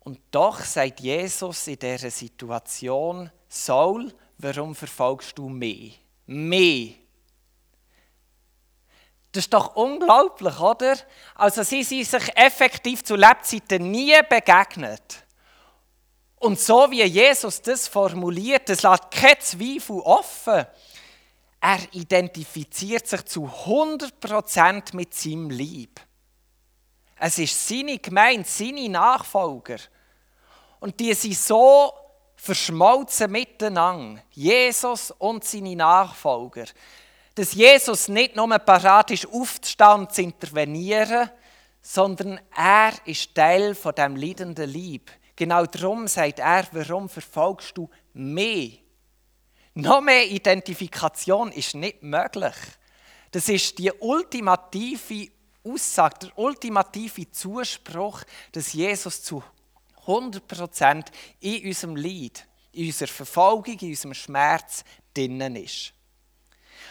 Und 0.00 0.18
doch 0.32 0.58
sagt 0.58 0.98
Jesus 0.98 1.68
in 1.68 1.78
dieser 1.78 2.10
Situation, 2.10 3.30
Saul, 3.48 4.12
warum 4.38 4.74
verfolgst 4.74 5.38
du 5.38 5.48
mich? 5.48 6.04
Mich. 6.26 7.07
Das 9.32 9.44
ist 9.44 9.52
doch 9.52 9.76
unglaublich, 9.76 10.58
oder? 10.58 10.96
Also 11.34 11.62
sie 11.62 11.82
sind 11.82 12.06
sich 12.06 12.36
effektiv 12.36 13.04
zu 13.04 13.14
Lebzeiten 13.14 13.90
nie 13.90 14.16
begegnet. 14.28 15.24
Und 16.36 16.58
so 16.58 16.90
wie 16.90 17.02
Jesus 17.02 17.60
das 17.60 17.88
formuliert, 17.88 18.68
das 18.68 18.82
lässt 18.82 19.10
keinen 19.10 19.40
Zweifel 19.40 20.00
offen. 20.00 20.66
Er 21.60 21.78
identifiziert 21.92 23.06
sich 23.08 23.24
zu 23.24 23.46
100% 23.46 24.94
mit 24.94 25.12
seinem 25.14 25.50
Lieb. 25.50 26.00
Es 27.18 27.38
ist 27.38 27.68
seine 27.68 27.98
Gemeinde, 27.98 28.48
seine 28.48 28.88
Nachfolger. 28.88 29.78
Und 30.78 31.00
die 31.00 31.12
sind 31.14 31.36
so 31.36 31.92
verschmolzen 32.36 33.32
miteinander, 33.32 34.22
Jesus 34.30 35.10
und 35.10 35.42
seine 35.42 35.74
Nachfolger, 35.74 36.66
dass 37.38 37.52
Jesus 37.52 38.08
nicht 38.08 38.34
nur 38.34 38.48
parat 38.58 39.12
ist, 39.12 39.28
aufzustehen 39.28 40.10
zu 40.10 40.22
intervenieren, 40.22 41.30
sondern 41.80 42.40
er 42.56 42.92
ist 43.04 43.32
Teil 43.32 43.76
von 43.76 43.94
dem 43.94 44.16
leidenden 44.16 44.68
Lieb. 44.68 45.08
Genau 45.36 45.64
darum 45.66 46.08
sagt 46.08 46.40
er, 46.40 46.66
warum 46.72 47.08
verfolgst 47.08 47.78
du 47.78 47.88
mich? 48.12 48.82
Noch 49.74 50.00
mehr 50.00 50.26
Identifikation 50.26 51.52
ist 51.52 51.76
nicht 51.76 52.02
möglich. 52.02 52.56
Das 53.30 53.48
ist 53.48 53.78
die 53.78 53.92
ultimative 53.92 55.28
Aussage, 55.62 56.18
der 56.22 56.38
ultimative 56.38 57.30
Zuspruch, 57.30 58.24
dass 58.50 58.72
Jesus 58.72 59.22
zu 59.22 59.44
100% 60.06 61.04
in 61.38 61.68
unserem 61.68 61.94
Leid, 61.94 62.48
in 62.72 62.86
unserer 62.86 63.06
Verfolgung, 63.06 63.78
in 63.78 63.90
unserem 63.90 64.14
Schmerz 64.14 64.82
drinnen 65.14 65.54
ist. 65.54 65.92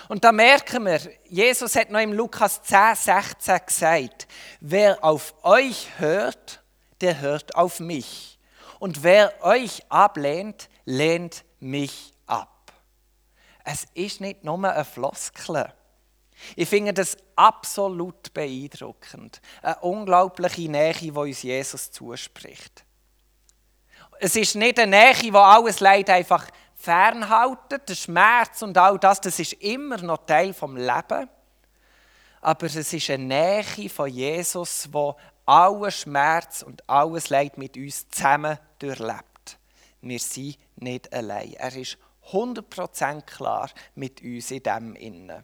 Und 0.10 0.24
da 0.24 0.32
merken 0.32 0.86
wir, 0.86 1.00
Jesus 1.26 1.76
hat 1.76 1.90
noch 1.90 2.00
im 2.00 2.14
Lukas 2.14 2.62
10, 2.64 2.96
16 2.96 3.60
gesagt, 3.66 4.28
wer 4.62 5.04
auf 5.04 5.34
euch 5.44 5.88
hört, 5.98 6.64
der 7.02 7.20
hört 7.20 7.56
auf 7.56 7.80
mich. 7.80 8.40
Und 8.80 9.04
wer 9.04 9.34
euch 9.44 9.84
ablehnt, 9.90 10.70
lehnt 10.86 11.44
mich 11.60 12.14
ab. 12.26 12.72
Es 13.64 13.86
ist 13.94 14.22
nicht 14.22 14.44
nur 14.44 14.64
ein 14.64 14.86
Floskel. 14.86 15.74
Ich 16.56 16.70
finde 16.70 16.94
das 16.94 17.18
absolut 17.36 18.34
beeindruckend. 18.34 19.42
Eine 19.62 19.80
unglaubliche 19.80 20.70
Nähe, 20.70 20.94
die 20.94 21.12
uns 21.12 21.42
Jesus 21.42 21.92
zuspricht. 21.92 22.86
Es 24.20 24.36
ist 24.36 24.56
nicht 24.56 24.80
eine 24.80 24.98
Nähe, 24.98 25.16
die 25.16 25.34
alles 25.34 25.80
Leid 25.80 26.10
einfach 26.10 26.48
fernhaltet. 26.88 27.89
Der 27.89 27.96
Schmerz 27.96 28.62
und 28.62 28.77
all 28.77 28.98
das, 28.98 29.20
das 29.20 29.39
ist 29.39 29.53
immer 29.53 29.98
noch 29.98 30.25
Teil 30.25 30.53
vom 30.53 30.77
Leben. 30.77 31.29
Aber 32.39 32.65
es 32.65 32.94
ist 32.94 33.10
eine 33.10 33.25
Nähe 33.25 33.89
von 33.89 34.08
Jesus, 34.10 34.88
wo 34.94 35.17
alles 35.46 36.00
Schmerz 36.00 36.62
und 36.62 36.89
alles 36.89 37.29
Leid 37.29 37.58
mit 37.58 37.75
uns 37.75 38.10
zusammen 38.10 38.58
durchlebt. 38.79 39.60
Wir 40.00 40.20
sind 40.20 40.58
nicht 40.77 41.12
allein. 41.12 41.53
Er 41.53 41.75
ist 41.75 41.98
100% 42.32 43.22
klar 43.24 43.70
mit 43.96 44.22
uns 44.22 44.51
in 44.51 44.63
dem 44.63 44.96
Innen. 44.96 45.44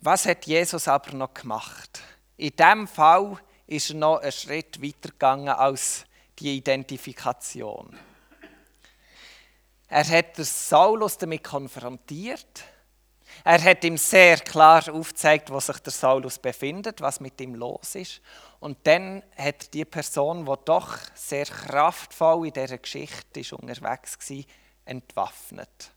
Was 0.00 0.24
hat 0.24 0.46
Jesus 0.46 0.88
aber 0.88 1.12
noch 1.12 1.34
gemacht? 1.34 2.00
In 2.38 2.54
diesem 2.56 2.86
Fall 2.86 3.38
ist 3.68 3.90
er 3.90 3.96
noch 3.96 4.18
einen 4.18 4.32
Schritt 4.32 4.82
weiter 4.82 5.10
gegangen 5.10 5.48
als 5.48 6.04
die 6.38 6.56
Identifikation. 6.56 7.96
Er 9.88 10.08
hat 10.08 10.36
Saulus 10.36 11.18
damit 11.18 11.44
konfrontiert. 11.44 12.64
Er 13.44 13.62
hat 13.62 13.84
ihm 13.84 13.96
sehr 13.96 14.38
klar 14.38 14.82
aufgezeigt, 14.92 15.50
wo 15.50 15.60
sich 15.60 15.78
der 15.78 15.92
Saulus 15.92 16.38
befindet, 16.38 17.00
was 17.00 17.20
mit 17.20 17.40
ihm 17.40 17.54
los 17.54 17.94
ist. 17.94 18.20
Und 18.58 18.78
dann 18.86 19.22
hat 19.36 19.72
die 19.74 19.84
Person, 19.84 20.44
die 20.44 20.54
doch 20.64 20.96
sehr 21.14 21.44
kraftvoll 21.44 22.48
in 22.48 22.52
dieser 22.52 22.78
Geschichte 22.78 23.40
ist, 23.40 23.52
unterwegs 23.52 24.18
war, 24.30 24.44
entwaffnet. 24.84 25.92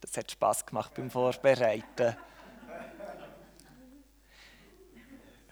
Es 0.00 0.16
hat 0.16 0.30
Spass 0.30 0.64
gemacht 0.64 0.94
beim 0.94 1.10
Vorbereiten. 1.10 2.16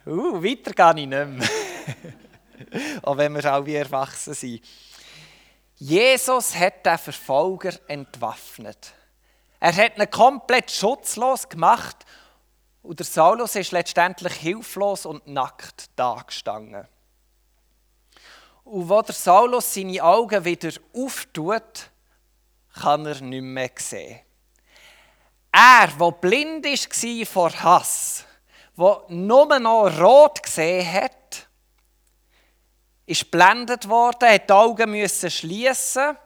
Uh, 0.06 0.42
weiter 0.42 0.72
gehe 0.72 1.02
ich 1.02 1.08
nicht 1.08 1.26
mehr. 1.26 1.48
Auch 3.02 3.16
wenn 3.16 3.34
wir 3.34 3.52
auch 3.52 3.66
wie 3.66 3.74
erwachsen 3.74 4.34
sind. 4.34 4.62
Jesus 5.76 6.54
hat 6.56 6.86
den 6.86 6.96
Verfolger 6.96 7.72
entwaffnet. 7.88 8.94
Er 9.60 9.74
hat 9.74 9.98
ihn 9.98 10.10
komplett 10.10 10.70
schutzlos 10.70 11.48
gemacht 11.48 12.06
und 12.82 12.98
der 12.98 13.06
Saulus 13.06 13.56
ist 13.56 13.72
letztendlich 13.72 14.34
hilflos 14.34 15.06
und 15.06 15.26
nackt 15.26 15.90
dagestanden. 15.96 16.86
Und 18.64 18.88
wo 18.88 19.02
der 19.02 19.14
Saulus 19.14 19.74
seine 19.74 20.02
Augen 20.02 20.44
wieder 20.44 20.70
auftut, 20.94 21.90
kann 22.74 23.06
er 23.06 23.20
nicht 23.20 23.42
mehr 23.42 23.70
sehen. 23.76 24.20
Er, 25.52 25.88
der 25.88 26.10
blind 26.12 26.64
war 26.64 27.26
vor 27.26 27.62
Hass, 27.62 28.25
der 28.76 29.02
nur 29.08 29.58
noch 29.58 30.00
rot 30.00 30.42
gesehen 30.42 30.92
hat, 30.92 31.48
ist 33.06 33.30
blendet 33.30 33.88
worden, 33.88 34.28
hat 34.28 34.48
die 34.48 34.52
Augen 34.52 34.90
müssen 34.90 35.30
schließen 35.30 36.16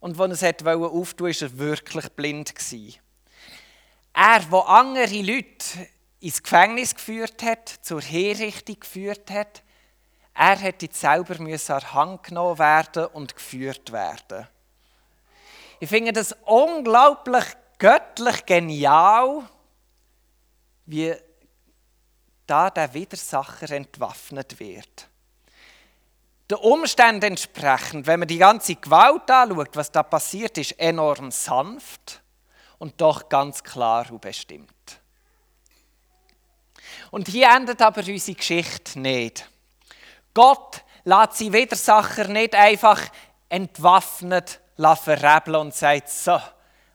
und 0.00 0.18
als 0.18 0.42
er 0.42 0.54
es 0.58 0.66
auftun 0.66 1.26
wollte, 1.26 1.42
war 1.42 1.50
er 1.50 1.58
wirklich 1.58 2.08
blind. 2.10 2.54
Er, 4.12 4.40
der 4.40 4.68
andere 4.68 5.22
Leute 5.22 5.88
ins 6.20 6.42
Gefängnis 6.42 6.94
geführt 6.94 7.42
hat, 7.42 7.68
zur 7.82 8.00
Herrichtung 8.00 8.80
geführt 8.80 9.30
hat, 9.30 9.62
er 10.34 10.56
hätte 10.56 10.88
selber 10.90 11.38
an 11.38 11.46
die 11.46 11.56
Hand 11.58 12.22
genommen 12.22 12.58
werden 12.58 13.06
und 13.06 13.34
geführt 13.34 13.92
werden. 13.92 14.48
Ich 15.80 15.88
finde 15.88 16.12
das 16.12 16.34
unglaublich 16.44 17.44
göttlich 17.78 18.44
genial, 18.46 19.48
wie 20.90 21.14
da 22.46 22.68
der 22.68 22.92
Widersacher 22.92 23.70
entwaffnet 23.70 24.58
wird. 24.58 25.08
Der 26.48 26.62
Umständen 26.64 27.22
entsprechend, 27.26 28.08
wenn 28.08 28.18
man 28.18 28.28
die 28.28 28.38
ganze 28.38 28.74
Gewalt 28.74 29.30
anschaut, 29.30 29.76
was 29.76 29.92
da 29.92 30.02
passiert 30.02 30.58
ist, 30.58 30.72
enorm 30.80 31.30
sanft 31.30 32.20
und 32.78 33.00
doch 33.00 33.28
ganz 33.28 33.62
klar 33.62 34.10
und 34.10 34.20
bestimmt. 34.20 34.68
Und 37.12 37.28
hier 37.28 37.50
endet 37.50 37.80
aber 37.82 38.00
unsere 38.00 38.36
Geschichte 38.36 38.98
nicht. 38.98 39.48
Gott 40.34 40.82
lässt 41.04 41.34
sie 41.34 41.52
Widersacher 41.52 42.26
nicht 42.26 42.54
einfach 42.56 43.00
entwaffnet 43.48 44.60
verrebeln 44.76 45.56
und 45.56 45.74
sagt, 45.74 46.08
so, 46.08 46.40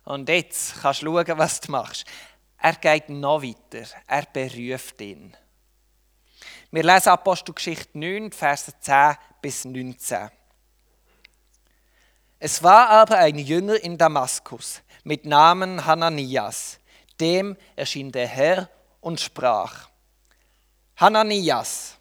und 0.03 0.27
jetzt 0.27 0.81
kannst 0.81 1.01
du 1.01 1.05
schauen, 1.05 1.37
was 1.37 1.61
du 1.61 1.71
machst. 1.71 2.05
Er 2.65 2.73
geht 2.73 3.09
noch 3.09 3.43
weiter. 3.43 3.85
Er 4.07 4.23
beruft 4.23 4.99
ihn. 4.99 5.37
Wir 6.71 6.81
lesen 6.81 7.09
Apostelgeschichte 7.09 7.95
9, 7.95 8.31
Verse 8.31 8.73
10 8.79 9.17
bis 9.39 9.65
19. 9.65 10.31
Es 12.39 12.63
war 12.63 12.89
aber 12.89 13.19
ein 13.19 13.37
Jünger 13.37 13.75
in 13.83 13.99
Damaskus 13.99 14.81
mit 15.03 15.25
Namen 15.25 15.85
Hananias. 15.85 16.79
Dem 17.19 17.55
erschien 17.75 18.11
der 18.11 18.27
Herr 18.27 18.67
und 18.99 19.19
sprach, 19.19 19.87
Hananias. 20.95 21.99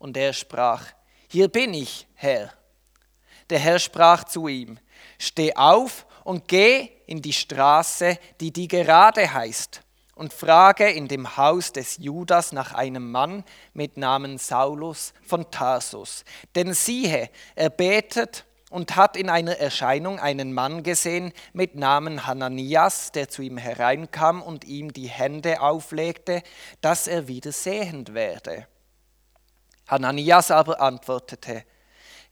Und 0.00 0.16
er 0.16 0.32
sprach, 0.32 0.86
hier 1.28 1.46
bin 1.46 1.72
ich, 1.72 2.08
Herr. 2.14 2.52
Der 3.48 3.60
Herr 3.60 3.78
sprach 3.78 4.24
zu 4.24 4.48
ihm, 4.48 4.76
steh 5.20 5.54
auf 5.54 6.04
und 6.24 6.48
geh 6.48 6.90
in 7.06 7.22
die 7.22 7.32
Straße, 7.32 8.18
die 8.40 8.52
die 8.52 8.66
gerade 8.66 9.32
heißt, 9.32 9.84
und 10.20 10.34
frage 10.34 10.86
in 10.90 11.08
dem 11.08 11.38
Haus 11.38 11.72
des 11.72 11.96
Judas 11.96 12.52
nach 12.52 12.74
einem 12.74 13.10
Mann 13.10 13.42
mit 13.72 13.96
Namen 13.96 14.36
Saulus 14.36 15.14
von 15.26 15.50
Tarsus. 15.50 16.26
Denn 16.54 16.74
siehe, 16.74 17.30
er 17.56 17.70
betet 17.70 18.44
und 18.68 18.96
hat 18.96 19.16
in 19.16 19.30
einer 19.30 19.56
Erscheinung 19.56 20.20
einen 20.20 20.52
Mann 20.52 20.82
gesehen 20.82 21.32
mit 21.54 21.74
Namen 21.74 22.26
Hananias, 22.26 23.12
der 23.12 23.30
zu 23.30 23.40
ihm 23.40 23.56
hereinkam 23.56 24.42
und 24.42 24.66
ihm 24.66 24.92
die 24.92 25.08
Hände 25.08 25.62
auflegte, 25.62 26.42
dass 26.82 27.06
er 27.06 27.26
wieder 27.26 27.50
sehend 27.50 28.12
werde. 28.12 28.66
Hananias 29.88 30.50
aber 30.50 30.82
antwortete, 30.82 31.64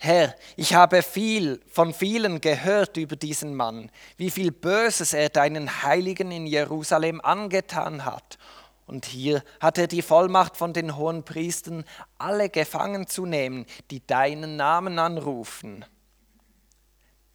Herr, 0.01 0.37
ich 0.57 0.75
habe 0.75 1.03
viel 1.03 1.61
von 1.69 1.93
vielen 1.93 2.41
gehört 2.41 2.97
über 2.97 3.17
diesen 3.17 3.57
Mann, 3.57 3.91
wie 4.17 4.31
viel 4.31 4.53
Böses 4.53 5.13
er 5.13 5.29
deinen 5.29 5.83
Heiligen 5.83 6.31
in 6.31 6.47
Jerusalem 6.47 7.21
angetan 7.21 8.05
hat. 8.05 8.39
Und 8.87 9.07
hier 9.07 9.43
hat 9.61 9.77
er 9.77 9.89
die 9.89 10.03
Vollmacht 10.03 10.57
von 10.57 10.73
den 10.73 10.97
hohen 10.97 11.25
Priestern, 11.25 11.85
alle 12.17 12.49
gefangen 12.49 13.09
zu 13.09 13.27
nehmen, 13.27 13.67
die 13.91 14.07
deinen 14.07 14.55
Namen 14.55 15.01
anrufen. 15.01 15.85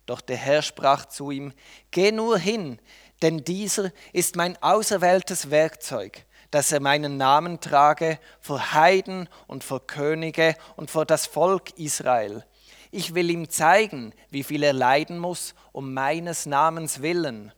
Doch 0.06 0.22
der 0.22 0.38
Herr 0.38 0.62
sprach 0.62 1.06
zu 1.06 1.32
ihm, 1.32 1.52
Geh 1.92 2.14
nur 2.14 2.38
hin, 2.38 2.80
denn 3.22 3.44
dieser 3.44 3.92
ist 4.14 4.38
mein 4.38 4.62
auserwähltes 4.64 5.52
Werkzeug, 5.52 6.26
dass 6.50 6.72
er 6.72 6.80
meinen 6.80 7.18
Namen 7.18 7.60
trage 7.60 8.20
vor 8.40 8.74
Heiden 8.74 9.28
und 9.48 9.66
vor 9.66 9.86
Könige 9.86 10.56
und 10.78 10.90
vor 10.90 11.06
das 11.06 11.26
Volk 11.26 11.78
Israel 11.78 12.46
ich 12.94 13.16
will 13.16 13.30
ihm 13.30 13.50
zeigen, 13.50 14.14
wie 14.30 14.44
viel 14.44 14.64
er 14.64 14.74
leiden 14.74 15.18
muss 15.18 15.56
um 15.72 15.94
meines 15.94 16.46
Namens 16.46 17.02
willen. 17.02 17.52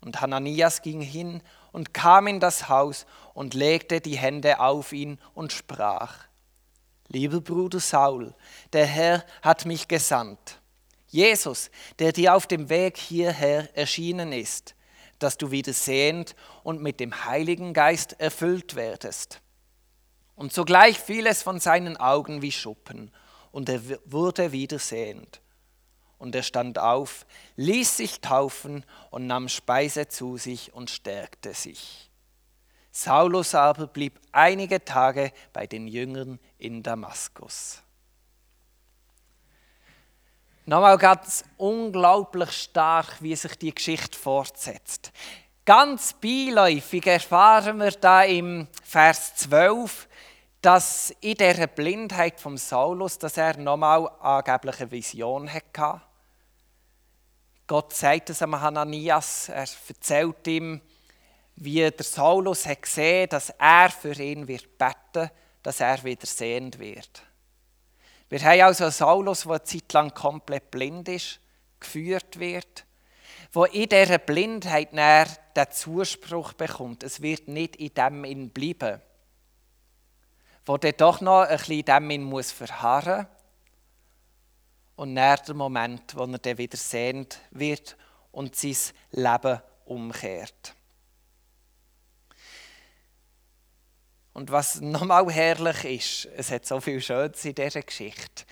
Und 0.00 0.20
Hananias 0.20 0.82
ging 0.82 1.00
hin 1.00 1.42
und 1.72 1.92
kam 1.92 2.28
in 2.28 2.40
das 2.40 2.68
Haus 2.68 3.04
und 3.34 3.54
legte 3.54 4.00
die 4.00 4.16
Hände 4.16 4.60
auf 4.60 4.92
ihn 4.92 5.18
und 5.34 5.52
sprach, 5.52 6.28
Lieber 7.08 7.40
Bruder 7.40 7.80
Saul, 7.80 8.34
der 8.72 8.86
Herr 8.86 9.24
hat 9.42 9.64
mich 9.64 9.88
gesandt. 9.88 10.60
Jesus, 11.08 11.70
der 11.98 12.12
dir 12.12 12.34
auf 12.34 12.46
dem 12.46 12.68
Weg 12.68 12.98
hierher 12.98 13.74
erschienen 13.76 14.32
ist, 14.32 14.74
dass 15.18 15.38
du 15.38 15.50
wieder 15.50 15.72
sehend 15.72 16.36
und 16.62 16.82
mit 16.82 17.00
dem 17.00 17.24
Heiligen 17.24 17.72
Geist 17.72 18.20
erfüllt 18.20 18.76
werdest. 18.76 19.40
Und 20.36 20.52
sogleich 20.52 20.98
fiel 20.98 21.26
es 21.26 21.42
von 21.42 21.58
seinen 21.58 21.96
Augen 21.96 22.42
wie 22.42 22.52
Schuppen, 22.52 23.10
und 23.52 23.68
er 23.68 23.80
wurde 24.04 24.52
wieder 24.52 24.78
sehend. 24.78 25.40
Und 26.18 26.34
er 26.34 26.42
stand 26.42 26.78
auf, 26.78 27.26
ließ 27.56 27.98
sich 27.98 28.20
taufen 28.20 28.84
und 29.10 29.26
nahm 29.26 29.48
Speise 29.48 30.08
zu 30.08 30.36
sich 30.36 30.72
und 30.72 30.90
stärkte 30.90 31.54
sich. 31.54 32.10
Saulus 32.90 33.54
aber 33.54 33.86
blieb 33.86 34.18
einige 34.32 34.84
Tage 34.84 35.32
bei 35.52 35.66
den 35.68 35.86
Jüngern 35.86 36.40
in 36.58 36.82
Damaskus. 36.82 37.82
Nochmal 40.66 40.98
ganz 40.98 41.44
unglaublich 41.56 42.50
stark, 42.50 43.22
wie 43.22 43.36
sich 43.36 43.56
die 43.56 43.74
Geschichte 43.74 44.18
fortsetzt. 44.18 45.12
Ganz 45.64 46.12
beiläufig 46.14 47.06
erfahren 47.06 47.78
wir 47.78 47.92
da 47.92 48.22
im 48.24 48.66
Vers 48.82 49.36
12, 49.36 50.07
dass 50.60 51.14
in 51.20 51.34
dieser 51.34 51.68
Blindheit 51.68 52.40
vom 52.40 52.56
Saulus, 52.56 53.18
dass 53.18 53.36
er 53.36 53.56
nochmal 53.56 54.10
angeblich 54.20 54.80
eine 54.80 54.90
Vision 54.90 55.52
hatte. 55.52 56.00
Gott 57.66 57.92
sagt 57.92 58.30
es 58.30 58.42
am 58.42 58.60
Hananias, 58.60 59.50
er 59.50 59.66
erzählt 59.88 60.46
ihm, 60.46 60.80
wie 61.56 61.90
der 61.90 62.04
Saulus 62.04 62.66
hat 62.66 62.82
gesehen, 62.82 63.28
dass 63.28 63.50
er 63.50 63.90
für 63.90 64.14
ihn 64.14 64.48
wird 64.48 64.78
beten, 64.78 65.30
dass 65.62 65.80
er 65.80 66.02
wieder 66.02 66.26
sehend 66.26 66.78
wird. 66.78 67.22
Wir 68.28 68.40
haben 68.40 68.60
also 68.60 68.84
einen 68.84 68.92
Saulus, 68.92 69.42
der 69.42 69.52
eine 69.52 69.64
Zeit 69.64 69.92
lang 69.92 70.14
komplett 70.14 70.70
blind 70.70 71.08
ist, 71.08 71.40
geführt 71.80 72.38
wird, 72.38 72.84
wo 73.52 73.64
in 73.64 73.88
dieser 73.88 74.18
Blindheit 74.18 74.92
den 74.92 75.70
Zuspruch 75.70 76.52
bekommt, 76.52 77.02
es 77.02 77.22
wird 77.22 77.48
nicht 77.48 77.76
in 77.76 77.94
dem 77.94 78.50
bleiben 78.50 79.00
wo 80.68 80.76
dann 80.76 80.92
doch 80.98 81.22
noch 81.22 81.40
ein 81.40 81.56
bisschen 81.56 81.82
dem 81.82 82.22
muss 82.24 82.52
verharren 82.52 83.26
und 84.96 85.14
nach 85.14 85.38
dem 85.38 85.56
Moment, 85.56 86.14
wo 86.14 86.24
er 86.24 86.38
dann 86.38 86.58
wieder 86.58 86.76
sehend 86.76 87.40
wird 87.50 87.96
und 88.32 88.54
sein 88.54 88.76
Leben 89.12 89.62
umkehrt. 89.86 90.74
Und 94.34 94.52
was 94.52 94.82
nochmal 94.82 95.32
herrlich 95.32 96.26
ist, 96.26 96.32
es 96.36 96.50
hat 96.50 96.66
so 96.66 96.82
viel 96.82 97.00
Schönes 97.00 97.42
in 97.46 97.54
dieser 97.54 97.82
Geschichte. 97.82 98.44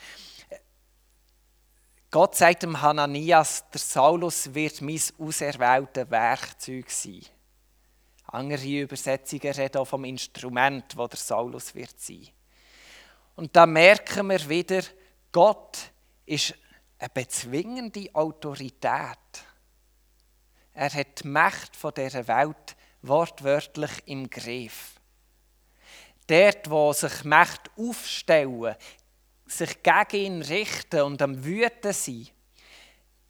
Gott 2.11 2.35
sagt 2.35 2.62
dem 2.62 2.81
Hananias, 2.81 3.62
der 3.70 3.81
Saulus 3.81 4.55
wird 4.55 4.81
mein 4.81 5.00
auserwähltes 5.18 6.11
Werkzeug 6.11 6.90
sein. 6.90 7.26
Andere 8.28 8.80
Übersetzungen 8.82 9.52
reden 9.52 9.78
auch 9.78 9.84
vom 9.84 10.04
Instrument, 10.04 10.96
wo 10.96 11.06
der 11.06 11.18
Saulus 11.18 11.74
wird 11.74 11.98
sein. 12.00 12.28
Und 13.36 13.54
da 13.54 13.66
merken 13.66 14.28
wir 14.28 14.48
wieder, 14.48 14.82
Gott 15.30 15.78
ist 16.24 16.54
eine 16.98 17.10
bezwingende 17.10 18.08
Autorität. 18.14 19.18
Er 20.72 20.92
hat 20.92 21.22
die 21.22 21.28
Macht 21.28 21.76
von 21.76 21.92
dieser 21.94 22.26
Welt 22.26 22.76
wortwörtlich 23.02 23.90
im 24.06 24.28
Griff. 24.28 24.94
Dort, 26.26 26.68
wo 26.68 26.92
sich 26.92 27.24
Mächte 27.24 27.70
aufstellen, 27.76 28.74
sich 29.46 29.82
gegen 29.82 30.24
ihn 30.24 30.42
richten 30.42 31.02
und 31.02 31.22
am 31.22 31.44
Wüten 31.44 31.92
sind, 31.92 32.32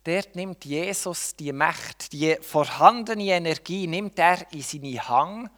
dort 0.06 0.36
nimmt 0.36 0.64
Jesus 0.64 1.34
die 1.36 1.52
Macht, 1.52 2.12
die 2.12 2.36
vorhandene 2.40 3.24
Energie, 3.24 3.86
nimmt 3.86 4.18
er 4.18 4.50
in 4.52 4.62
seine 4.62 5.08
Hang 5.08 5.50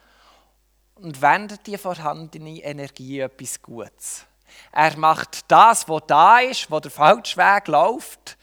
und 0.94 1.20
wendet 1.20 1.66
die 1.66 1.78
vorhandene 1.78 2.62
Energie 2.62 3.20
etwas 3.20 3.60
Gutes. 3.60 4.26
Er 4.72 4.96
macht 4.96 5.50
das, 5.50 5.88
was 5.88 6.02
da 6.06 6.40
ist, 6.40 6.70
wo 6.70 6.80
der 6.80 6.90
falsche 6.90 7.36
Weg 7.36 7.68
läuft, 7.68 8.38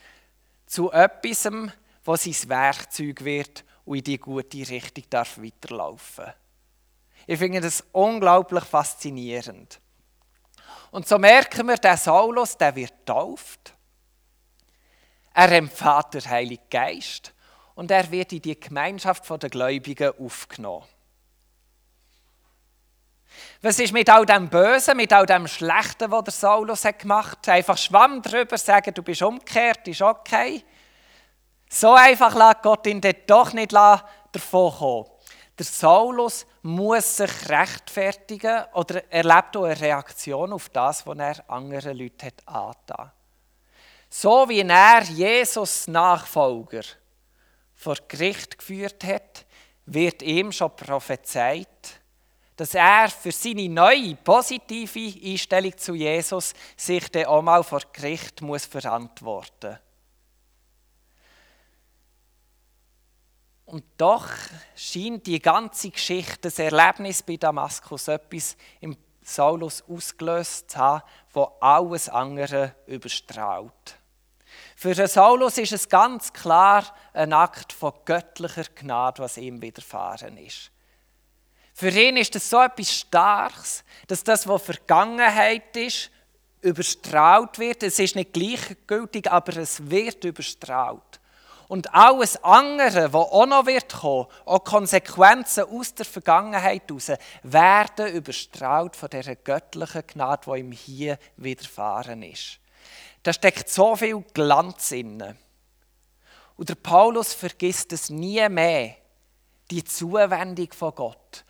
zu 0.65 0.91
etwas, 0.91 1.50
wo 2.04 2.15
sein 2.15 2.50
Werkzeug 2.50 3.24
wird 3.24 3.63
und 3.86 3.98
in 3.98 4.04
die 4.04 4.18
gute 4.18 4.70
Richtung 4.70 5.04
darf 5.10 5.38
weiterlaufen. 5.38 6.34
Ich 7.28 7.39
finde 7.39 7.62
das 7.62 7.84
unglaublich 7.91 8.63
faszinierend. 8.63 9.80
Und 10.91 11.08
so 11.08 11.18
merken 11.18 11.68
wir, 11.68 11.78
der 11.78 11.98
Saulus, 11.98 12.58
der 12.58 12.76
wird 12.76 12.94
tauft. 13.06 13.74
Er 15.38 15.52
empfängt 15.52 16.13
den 16.13 16.30
Heiligen 16.30 16.63
Geist 16.69 17.34
und 17.76 17.91
er 17.91 18.10
wird 18.10 18.32
in 18.32 18.41
die 18.41 18.58
Gemeinschaft 18.58 19.30
der 19.30 19.50
Gläubigen 19.50 20.13
aufgenommen. 20.17 20.86
Was 23.62 23.80
ist 23.80 23.91
mit 23.91 24.10
all 24.10 24.26
dem 24.26 24.48
Bösen, 24.48 24.95
mit 24.95 25.12
all 25.12 25.26
dem 25.26 25.45
Schlechten, 25.45 26.10
was 26.10 26.24
der 26.24 26.32
Saulus 26.32 26.84
gemacht 26.98 27.39
hat? 27.39 27.50
Einfach 27.50 27.78
Schwamm 27.78 28.21
drüber 28.21 28.58
sagen, 28.58 28.93
du 28.93 29.04
bist 29.04 29.21
umgekehrt, 29.24 29.86
ist 29.89 30.02
okay. 30.02 30.63
So 31.69 31.93
einfach 31.95 32.34
lässt 32.34 32.63
Gott 32.63 32.88
ihn 32.88 33.02
dort 33.02 33.30
doch 33.30 33.52
nicht 33.52 33.74
davon 33.74 34.74
kommen. 34.74 35.10
Der 35.60 35.65
Saulus 35.65 36.45
muss 36.62 37.17
sich 37.17 37.50
rechtfertigen 37.50 38.63
oder 38.74 39.12
erlebt 39.12 39.58
auch 39.58 39.65
eine 39.65 39.82
Reaktion 39.82 40.54
auf 40.54 40.69
das, 40.69 41.06
was 41.06 41.17
er 41.17 41.50
anderen 41.50 41.98
Leuten 41.98 42.26
hat 42.26 42.48
angetan 42.48 43.12
so 44.17 44.47
wie 44.47 44.62
er 44.62 45.04
Jesus 45.04 45.89
Nachfolger 45.89 46.84
vor 47.73 47.97
Gericht 48.08 48.58
geführt 48.58 49.04
hat, 49.04 49.45
wird 49.88 50.21
ihm 50.21 50.54
schon 50.54 50.73
prophezeit, 50.73 51.99
dass 52.56 52.75
er 52.75 53.10
für 53.10 53.34
seine 53.34 53.67
neue 53.67 54.15
positive 54.15 55.13
Einstellung 55.21 55.78
zu 55.78 55.95
Jesus 55.95 56.54
sich 56.78 57.12
dann 57.12 57.25
auch 57.25 57.41
mal 57.41 57.62
vor 57.62 57.82
Gericht 57.91 58.41
muss 58.41 58.65
verantworten 58.65 59.80
Und 63.65 63.84
doch 63.97 64.30
scheint 64.78 65.28
die 65.28 65.39
ganze 65.39 65.89
Geschichte, 65.89 66.39
das 66.43 66.60
Erlebnis 66.60 67.21
bei 67.21 67.36
Damaskus, 67.36 68.08
etwas 68.08 68.56
im 68.80 68.95
Saulus 69.21 69.84
ausgelöst 69.89 70.71
zu 70.71 70.78
haben, 70.78 71.04
wo 71.34 71.51
alles 71.60 72.08
andere 72.08 72.75
überstrahlt. 72.86 73.99
Für 74.76 74.94
den 74.94 75.08
Saulus 75.08 75.58
ist 75.58 75.72
es 75.72 75.89
ganz 75.89 76.34
klar 76.34 76.84
ein 77.13 77.34
Akt 77.34 77.74
von 77.74 77.94
göttlicher 78.06 78.65
Gnade, 78.76 79.24
was 79.24 79.38
ihm 79.38 79.62
widerfahren 79.62 80.38
ist. 80.38 80.72
Für 81.74 81.89
ihn 81.89 82.18
ist 82.18 82.36
es 82.36 82.50
so 82.50 82.62
etwas 82.62 82.91
Starkes, 82.91 83.84
dass 84.08 84.24
das, 84.24 84.48
was 84.48 84.63
Vergangenheit 84.63 85.76
ist, 85.76 86.10
überstrahlt 86.62 87.60
wird. 87.60 87.84
Es 87.84 88.00
ist 88.00 88.15
nicht 88.15 88.34
gleichgültig, 88.34 89.32
aber 89.32 89.58
es 89.58 89.89
wird 89.89 90.24
überstrahlt. 90.24 91.20
Und 91.68 91.94
alles 91.94 92.41
andere, 92.44 93.12
was 93.12 93.28
auch 93.28 93.46
noch 93.46 93.65
wird 93.65 93.91
kommen, 93.91 94.28
auch 94.46 94.63
Konsequenzen 94.63 95.63
aus 95.65 95.96
der 95.96 96.06
Vergangenheit 96.06 96.84
heraus, 96.88 97.12
werden 97.44 98.08
überstrahlt 98.08 98.96
von 98.96 99.10
dieser 99.10 99.36
göttlichen 99.36 100.06
Gnade, 100.06 100.52
die 100.52 100.60
ihm 100.60 100.72
hier 100.72 101.18
widerfahren 101.38 102.22
ist. 102.24 102.60
Da 103.25 103.33
steckt 103.33 103.69
so 103.69 103.95
viel 103.95 104.23
Glanz 104.35 104.91
inne. 104.91 105.35
Und 106.57 106.69
der 106.69 106.75
Paulus 106.75 107.33
vergisst 107.33 107.91
es 107.91 108.11
nie 108.11 108.47
mehr, 108.49 108.97
die 109.71 109.83
Zuwendung 109.83 110.71
von 110.71 110.93
Gott 110.93 111.43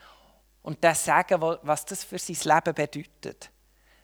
und 0.61 0.81
das 0.81 1.03
Sagen, 1.03 1.41
was 1.41 1.83
das 1.83 2.05
für 2.05 2.17
sein 2.17 2.55
Leben 2.55 2.73
bedeutet. 2.73 3.51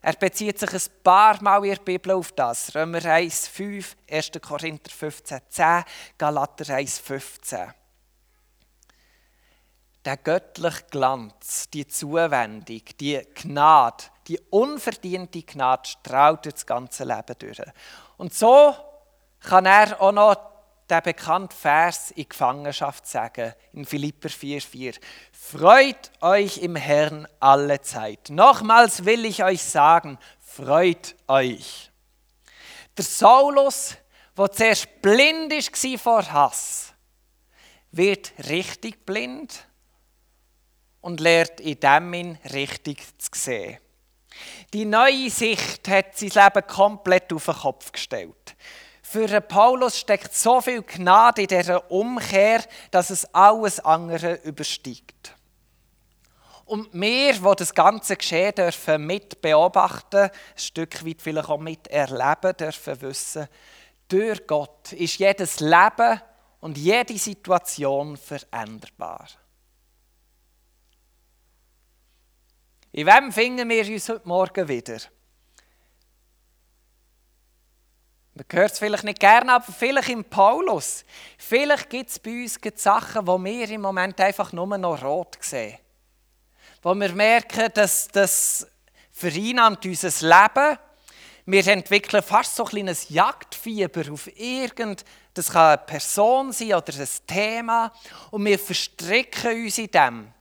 Er 0.02 0.14
bezieht 0.14 0.60
sich 0.60 0.74
ein 0.74 1.02
paar 1.02 1.42
Mal 1.42 1.64
in 1.64 1.76
der 1.76 1.82
Bibel 1.82 2.12
auf 2.12 2.34
das. 2.34 2.76
Römer 2.76 3.06
1, 3.06 3.48
5, 3.48 3.96
1. 4.10 4.32
Korinther 4.42 4.92
15, 4.92 5.40
10, 5.48 5.84
Galater 6.18 6.74
1, 6.74 7.00
15. 7.00 7.74
Der 10.04 10.18
göttliche 10.18 10.84
Glanz, 10.90 11.70
die 11.70 11.88
Zuwendung, 11.88 12.82
die 13.00 13.22
Gnade, 13.36 14.06
die 14.28 14.40
unverdiente 14.50 15.44
Gnade 15.44 15.88
strahlt 15.88 16.48
das 16.48 16.66
ganze 16.66 17.04
Leben 17.04 17.36
durch. 17.38 17.62
Und 18.18 18.34
so 18.34 18.76
kann 19.42 19.68
er 19.68 20.02
auch 20.02 20.12
noch 20.12 20.36
den 20.90 21.04
bekannten 21.04 21.56
Vers 21.56 22.12
in 22.12 22.28
Gefangenschaft 22.28 23.06
sagen, 23.06 23.54
in 23.74 23.86
Philipper 23.86 24.30
4,4. 24.30 25.00
Freut 25.32 26.12
euch 26.20 26.58
im 26.58 26.76
Herrn 26.76 27.28
alle 27.40 27.82
Zeit. 27.82 28.30
Nochmals 28.30 29.06
will 29.06 29.24
ich 29.26 29.44
euch 29.44 29.64
sagen, 29.64 30.18
freut 30.40 31.16
euch. 31.28 31.92
Der 32.98 33.06
Saulus, 33.06 33.96
der 34.38 34.52
zuerst 34.52 35.02
blind 35.02 35.52
war 35.54 35.98
vor 36.00 36.34
Hass, 36.34 36.94
wird 37.92 38.34
richtig 38.50 39.06
blind 39.06 39.68
und 41.02 41.20
lernt 41.20 41.60
in 41.60 41.80
dem 41.80 42.38
richtig 42.54 43.04
zu 43.20 43.30
sehen. 43.34 43.78
Die 44.74 44.86
neue 44.86 45.30
Sicht 45.30 45.88
hat 45.90 46.18
sein 46.18 46.30
Leben 46.30 46.68
komplett 46.68 47.34
auf 47.34 47.46
den 47.46 47.56
Kopf 47.56 47.92
gestellt. 47.92 48.56
Für 49.02 49.42
Paulus 49.42 50.00
steckt 50.00 50.34
so 50.34 50.62
viel 50.62 50.84
Gnade 50.84 51.42
in 51.42 51.48
dieser 51.48 51.92
Umkehr, 51.92 52.64
dass 52.92 53.10
es 53.10 53.26
alles 53.36 53.80
andere 53.82 54.36
übersteigt. 54.44 55.36
Und 56.64 56.88
wir, 56.94 57.34
die 57.34 57.56
das 57.58 57.74
ganze 57.74 58.16
Geschehen 58.16 58.56
dürfen 58.56 59.06
mit 59.06 59.42
beobachten, 59.42 60.30
ein 60.30 60.32
Stück 60.56 61.06
weit 61.06 61.22
vielleicht 61.22 61.50
auch 61.50 61.60
miterleben 61.60 62.56
dürfen 62.58 63.02
wissen, 63.02 63.50
durch 64.08 64.48
Gott 64.48 64.94
ist 64.94 65.18
jedes 65.18 65.60
Leben 65.60 66.22
und 66.62 66.78
jede 66.78 67.18
Situation 67.18 68.16
veränderbar. 68.16 69.28
In 72.94 73.08
wem 73.08 73.32
finden 73.32 73.70
wir 73.70 73.88
uns 73.88 74.10
heute 74.10 74.28
Morgen 74.28 74.68
wieder? 74.68 74.98
Man 78.34 78.46
hört 78.52 78.72
es 78.74 78.80
vielleicht 78.80 79.06
nicht 79.06 79.20
gerne, 79.20 79.54
aber 79.54 79.72
vielleicht 79.72 80.10
im 80.10 80.26
Paulus. 80.26 81.06
Vielleicht 81.38 81.90
gibt 81.90 82.10
es 82.10 82.20
bei 82.20 82.44
uns 82.44 82.60
Sachen, 82.76 83.26
die 83.26 83.44
wir 83.46 83.70
im 83.70 83.82
Moment 83.82 84.20
einfach 84.20 84.52
nur 84.52 84.78
noch 84.78 85.02
rot 85.04 85.38
sehen. 85.40 85.78
Wo 86.82 86.94
wir 86.94 87.14
merken, 87.14 87.70
dass 87.74 88.10
das 88.10 88.68
vereinnahmt 89.12 89.86
unser 89.86 90.28
Leben. 90.28 90.78
Wir 91.46 91.68
entwickeln 91.68 92.24
fast 92.24 92.58
so 92.58 92.66
ein 92.66 92.70
kleines 92.70 93.10
Jagdfieber 93.10 94.12
auf 94.12 94.28
irgend, 94.38 95.06
das 95.34 95.50
kann 95.50 95.68
eine 95.68 95.78
Person 95.78 96.52
sein 96.52 96.74
oder 96.74 96.94
ein 96.94 97.10
Thema. 97.26 97.94
Und 98.32 98.44
wir 98.46 98.60
verstricken 98.60 99.64
uns 99.64 99.78
in 99.78 99.92
dem. 99.92 100.34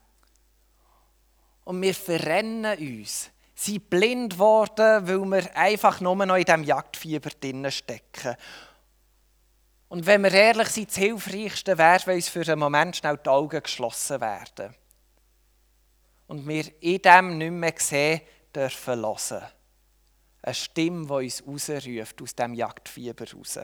Und 1.63 1.81
wir 1.81 1.93
verrennen 1.93 2.77
uns 2.77 3.31
sind 3.61 3.89
blind 3.89 4.33
geworden, 4.33 5.07
weil 5.07 5.25
wir 5.25 5.55
einfach 5.55 6.01
nur 6.01 6.15
noch 6.25 6.35
in 6.35 6.45
diesem 6.45 6.63
Jagdfieber 6.63 7.29
drinnen 7.29 7.71
stecken. 7.71 8.35
Und 9.87 10.05
wenn 10.05 10.23
wir 10.23 10.33
ehrlich 10.33 10.69
sind, 10.69 10.89
das 10.89 10.97
Hilfreichste 10.97 11.77
wäre, 11.77 12.01
wenn 12.05 12.15
uns 12.15 12.29
für 12.29 12.41
einen 12.41 12.59
Moment 12.59 12.95
schnell 12.95 13.17
die 13.17 13.29
Augen 13.29 13.61
geschlossen 13.61 14.21
werden. 14.21 14.73
Und 16.27 16.47
wir 16.47 16.65
in 16.81 17.01
dem 17.01 17.37
nicht 17.37 17.51
mehr 17.51 17.73
sehen 17.77 18.21
dürfen 18.55 19.01
hören. 19.01 19.47
Eine 20.41 20.55
Stimme, 20.55 21.05
die 21.05 21.13
uns 21.13 21.43
rausruft 21.45 22.21
aus 22.21 22.35
diesem 22.35 22.53
Jagdfieber 22.53 23.25
raus. 23.31 23.59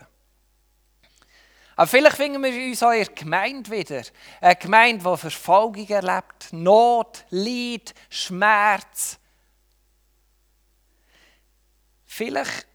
Aber 1.78 1.86
vielleicht 1.86 2.16
finden 2.16 2.42
wir 2.42 2.52
uns 2.52 2.82
auch 2.82 2.90
in 2.90 3.04
der 3.04 3.14
Gemeinde 3.14 3.70
wieder. 3.70 4.02
Eine 4.40 4.56
Gemeinde, 4.56 5.08
die 5.08 5.16
Verfolgung 5.16 5.86
erlebt, 5.88 6.48
Not, 6.50 7.24
Leid, 7.30 7.94
Schmerz, 8.10 9.20
Vielleicht 12.18 12.66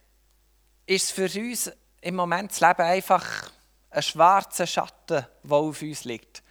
ist 0.85 1.11
für 1.11 1.25
uns 1.25 1.69
im 1.99 2.15
Moment 2.15 2.51
das 2.51 2.61
Leben 2.61 2.81
einfach 2.83 3.51
ein 3.89 4.01
schwarzer 4.01 4.65
Schatten, 4.65 5.25
der 5.43 5.57
auf 5.57 5.81
uns 5.81 6.05
liegt. 6.05 6.41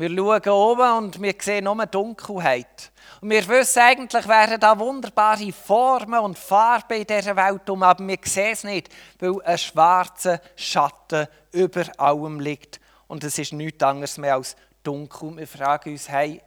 Wir 0.00 0.10
schauen 0.16 0.48
oben 0.50 0.96
und 0.96 1.20
wir 1.20 1.34
sehen 1.40 1.64
nur 1.64 1.84
Dunkelheit. 1.86 2.92
Und 3.20 3.30
wir 3.30 3.48
wissen 3.48 3.80
eigentlich, 3.80 4.28
wären 4.28 4.60
da 4.60 4.78
wunderbare 4.78 5.50
Formen 5.50 6.20
und 6.20 6.38
Farben 6.38 6.98
in 6.98 7.04
dieser 7.04 7.34
Welt 7.34 7.68
um, 7.68 7.82
aber 7.82 8.06
wir 8.06 8.18
sehen 8.22 8.52
es 8.52 8.62
nicht, 8.62 8.90
weil 9.18 9.42
ein 9.42 9.58
schwarzer 9.58 10.40
Schatten 10.54 11.26
über 11.50 11.82
allem 11.98 12.38
liegt. 12.38 12.78
Und 13.08 13.24
es 13.24 13.38
ist 13.38 13.52
nichts 13.52 13.82
anderes 13.82 14.18
mehr 14.18 14.36
als 14.36 14.54
dunkel. 14.84 15.36
Wir 15.36 15.48
fragen 15.48 15.90
uns, 15.90 16.08
hey, 16.08 16.40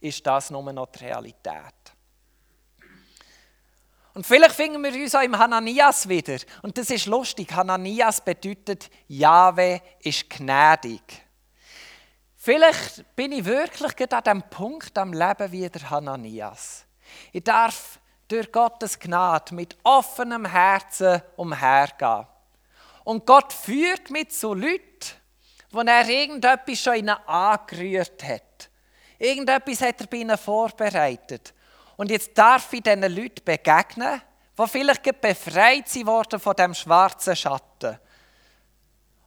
ist 0.00 0.26
das 0.26 0.50
nur 0.50 0.72
noch 0.72 0.86
die 0.86 1.04
Realität? 1.04 1.54
Und 4.14 4.26
vielleicht 4.26 4.56
finden 4.56 4.82
wir 4.82 4.92
uns 4.92 5.14
auch 5.14 5.22
im 5.22 5.38
Hananias 5.38 6.08
wieder. 6.08 6.38
Und 6.62 6.76
das 6.76 6.90
ist 6.90 7.06
lustig. 7.06 7.52
Hananias 7.52 8.20
bedeutet, 8.20 8.90
Jahwe 9.06 9.80
ist 10.00 10.28
gnädig. 10.28 11.29
Vielleicht 12.42 13.14
bin 13.16 13.32
ich 13.32 13.44
wirklich 13.44 14.14
an 14.14 14.24
dem 14.24 14.42
Punkt 14.44 14.96
am 14.96 15.12
Leben 15.12 15.52
wie 15.52 15.68
der 15.68 15.90
Hananias. 15.90 16.86
Ich 17.32 17.44
darf 17.44 18.00
durch 18.28 18.50
Gottes 18.50 18.98
Gnade 18.98 19.54
mit 19.54 19.76
offenem 19.82 20.46
Herzen 20.46 21.20
umhergehen. 21.36 22.26
Und 23.04 23.26
Gott 23.26 23.52
führt 23.52 24.08
mich 24.08 24.30
zu 24.30 24.54
Leuten, 24.54 24.80
wo 25.70 25.80
er 25.82 26.08
irgendetwas 26.08 26.80
schon 26.80 26.94
ihnen 26.94 27.16
angerührt 27.26 28.24
hat. 28.24 28.70
Irgendetwas 29.18 29.82
hat 29.82 30.00
er 30.00 30.06
bei 30.06 30.16
ihnen 30.16 30.38
vorbereitet. 30.38 31.52
Und 31.98 32.10
jetzt 32.10 32.38
darf 32.38 32.72
ich 32.72 32.82
diesen 32.82 33.02
Leuten 33.02 33.44
begegnen, 33.44 34.22
die 34.58 34.66
vielleicht 34.66 35.20
befreit 35.20 35.94
worden 36.06 36.40
von 36.40 36.56
dem 36.56 36.72
schwarzen 36.72 37.36
Schatten. 37.36 37.98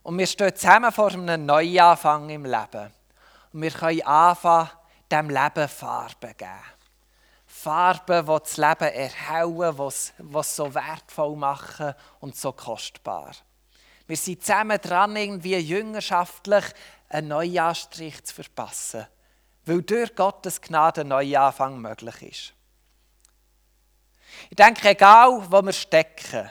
Und 0.02 0.17
wir 0.17 0.26
stehen 0.26 0.56
zusammen 0.56 0.91
vor 0.91 1.12
einem 1.12 1.45
Neuanfang 1.45 2.28
im 2.32 2.45
Leben. 2.45 3.03
Und 3.54 3.62
wir 3.62 3.72
können 3.72 4.02
anfangen, 4.02 4.70
dem 5.12 5.30
Leben 5.30 5.68
Farbe 5.70 6.34
geben. 6.34 6.74
Farben, 7.46 8.26
die 8.26 8.39
das 8.39 8.58
Leben 8.58 8.94
erhellen, 8.94 9.78
die 9.78 10.38
es 10.38 10.56
so 10.56 10.74
wertvoll 10.74 11.36
machen 11.36 11.94
und 12.20 12.36
so 12.36 12.52
kostbar. 12.52 13.32
Wir 14.08 14.18
sind 14.18 14.42
zusammen 14.42 14.80
dran, 14.82 15.16
irgendwie 15.16 15.56
jüngerschaftlich 15.56 16.66
einen 17.10 17.30
Neuanstrich 17.30 18.24
zu 18.24 18.34
verpassen, 18.34 19.08
weil 19.66 19.82
durch 19.84 20.13
Gottes 20.16 20.60
Gnade 20.60 21.02
ein 21.02 21.08
Neuanfang 21.10 21.80
möglich 21.80 22.22
ist. 22.24 22.54
Ich 24.50 24.56
denke, 24.56 24.89
egal 24.89 25.46
wo 25.50 25.62
wir 25.62 25.74
stecken, 25.74 26.50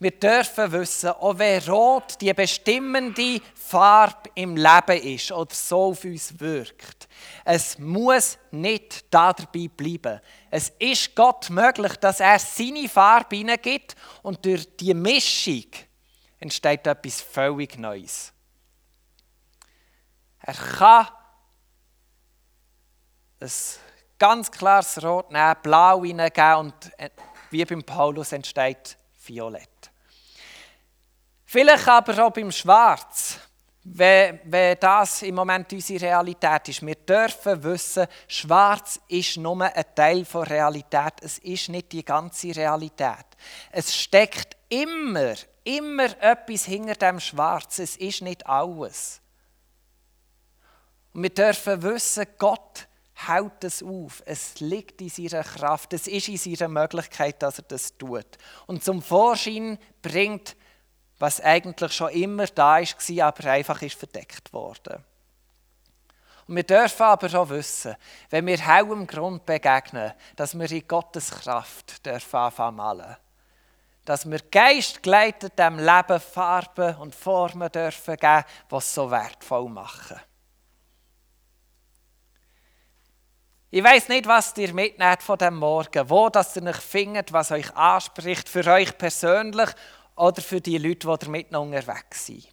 wir 0.00 0.12
dürfen 0.12 0.70
wissen, 0.70 1.10
auch 1.10 1.38
wenn 1.38 1.62
Rot 1.64 2.20
die 2.20 2.32
bestimmende 2.32 3.40
Farbe 3.54 4.30
im 4.36 4.56
Leben 4.56 5.02
ist 5.02 5.32
oder 5.32 5.52
so 5.52 5.86
auf 5.86 6.04
uns 6.04 6.38
wirkt, 6.38 7.08
es 7.44 7.78
muss 7.78 8.38
nicht 8.52 9.12
dabei 9.12 9.68
bleiben. 9.76 10.20
Es 10.50 10.68
ist 10.78 11.16
Gott 11.16 11.50
möglich, 11.50 11.96
dass 11.96 12.20
er 12.20 12.38
seine 12.38 12.88
Farbe 12.88 13.36
hineingibt 13.36 13.96
und 14.22 14.44
durch 14.44 14.76
die 14.76 14.94
Mischung 14.94 15.66
entsteht 16.38 16.86
etwas 16.86 17.20
völlig 17.20 17.76
Neues. 17.76 18.32
Er 20.40 20.54
kann 20.54 21.08
es 23.40 23.80
ganz 24.16 24.50
klares 24.50 25.02
Rot 25.02 25.32
nehmen, 25.32 25.56
Blau 25.62 26.04
hineingeben 26.04 26.56
und 26.56 26.74
äh, 26.98 27.10
wie 27.50 27.64
beim 27.64 27.82
Paulus 27.82 28.32
entsteht 28.32 28.96
Violett. 29.26 29.77
Vielleicht 31.50 31.88
aber 31.88 32.26
auch 32.26 32.30
beim 32.30 32.52
Schwarz, 32.52 33.38
wenn, 33.82 34.38
wenn 34.44 34.78
das 34.78 35.22
im 35.22 35.34
Moment 35.34 35.72
unsere 35.72 36.02
Realität 36.02 36.68
ist. 36.68 36.84
Wir 36.84 36.94
dürfen 36.94 37.62
wissen, 37.62 38.06
Schwarz 38.26 39.00
ist 39.08 39.38
nur 39.38 39.62
ein 39.62 39.84
Teil 39.94 40.24
der 40.24 40.50
Realität. 40.50 41.14
Es 41.22 41.38
ist 41.38 41.70
nicht 41.70 41.90
die 41.92 42.04
ganze 42.04 42.54
Realität. 42.54 43.24
Es 43.72 43.96
steckt 43.96 44.58
immer, 44.68 45.36
immer 45.64 46.22
etwas 46.22 46.66
hinter 46.66 46.96
dem 46.96 47.18
Schwarz. 47.18 47.78
Es 47.78 47.96
ist 47.96 48.20
nicht 48.20 48.46
alles. 48.46 49.22
Und 51.14 51.22
wir 51.22 51.30
dürfen 51.30 51.82
wissen, 51.82 52.26
Gott 52.36 52.86
hält 53.14 53.64
es 53.64 53.82
auf. 53.82 54.22
Es 54.26 54.60
liegt 54.60 55.00
in 55.00 55.08
seiner 55.08 55.44
Kraft. 55.44 55.94
Es 55.94 56.08
ist 56.08 56.28
in 56.28 56.36
seiner 56.36 56.68
Möglichkeit, 56.68 57.42
dass 57.42 57.60
er 57.60 57.64
das 57.68 57.96
tut. 57.96 58.36
Und 58.66 58.84
zum 58.84 59.00
Vorschein 59.00 59.78
bringt, 60.02 60.54
was 61.18 61.40
eigentlich 61.40 61.92
schon 61.92 62.10
immer 62.10 62.46
da 62.46 62.80
war, 62.80 63.26
aber 63.26 63.50
einfach 63.50 63.82
ist 63.82 63.98
verdeckt 63.98 64.52
worden. 64.52 65.04
Und 66.46 66.56
wir 66.56 66.62
dürfen 66.62 67.02
aber 67.02 67.38
auch 67.38 67.50
wissen, 67.50 67.94
wenn 68.30 68.46
wir 68.46 68.58
hellem 68.58 69.06
Grund 69.06 69.44
begegnen, 69.44 70.14
dass 70.34 70.58
wir 70.58 70.70
in 70.70 70.88
Gottes 70.88 71.30
Kraft 71.30 72.04
dürfen 72.06 72.36
anfangen 72.36 72.76
malen. 72.76 73.16
Dass 74.06 74.28
wir 74.28 74.38
geistgeleitet 74.50 75.58
dem 75.58 75.78
Leben 75.78 76.20
Farben 76.20 76.96
und 76.96 77.14
Formen 77.14 77.70
dürfen 77.70 78.16
geben, 78.16 78.44
es 78.70 78.94
so 78.94 79.10
wertvoll 79.10 79.68
machen. 79.68 80.18
Ich 83.70 83.84
weiß 83.84 84.08
nicht, 84.08 84.26
was 84.26 84.56
ihr 84.56 84.72
mitnehmt 84.72 85.22
von 85.22 85.36
dem 85.36 85.56
Morgen, 85.56 86.08
wo 86.08 86.30
das 86.30 86.56
ihr 86.56 86.62
euch 86.62 86.76
findet, 86.76 87.34
was 87.34 87.50
euch 87.50 87.76
anspricht, 87.76 88.48
für 88.48 88.66
euch 88.66 88.96
persönlich 88.96 89.68
oder 90.18 90.42
für 90.42 90.60
die 90.60 90.78
Leute, 90.78 91.06
die 91.08 91.24
damit 91.24 91.50
noch 91.52 91.62
unterwegs 91.62 92.26
sind. 92.26 92.48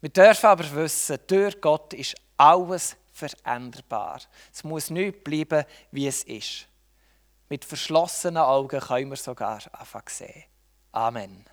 Wir 0.00 0.10
dürfen 0.10 0.46
aber 0.46 0.70
wissen, 0.74 1.18
durch 1.26 1.60
Gott 1.60 1.94
ist 1.94 2.14
alles 2.36 2.96
veränderbar. 3.12 4.20
Es 4.52 4.64
muss 4.64 4.90
nicht 4.90 5.24
bleiben, 5.24 5.64
wie 5.92 6.08
es 6.08 6.24
ist. 6.24 6.66
Mit 7.48 7.64
verschlossenen 7.64 8.42
Augen 8.42 8.80
können 8.80 9.10
wir 9.10 9.16
sogar 9.16 9.62
anfangen 9.72 10.04
sehen. 10.08 10.44
Amen. 10.92 11.44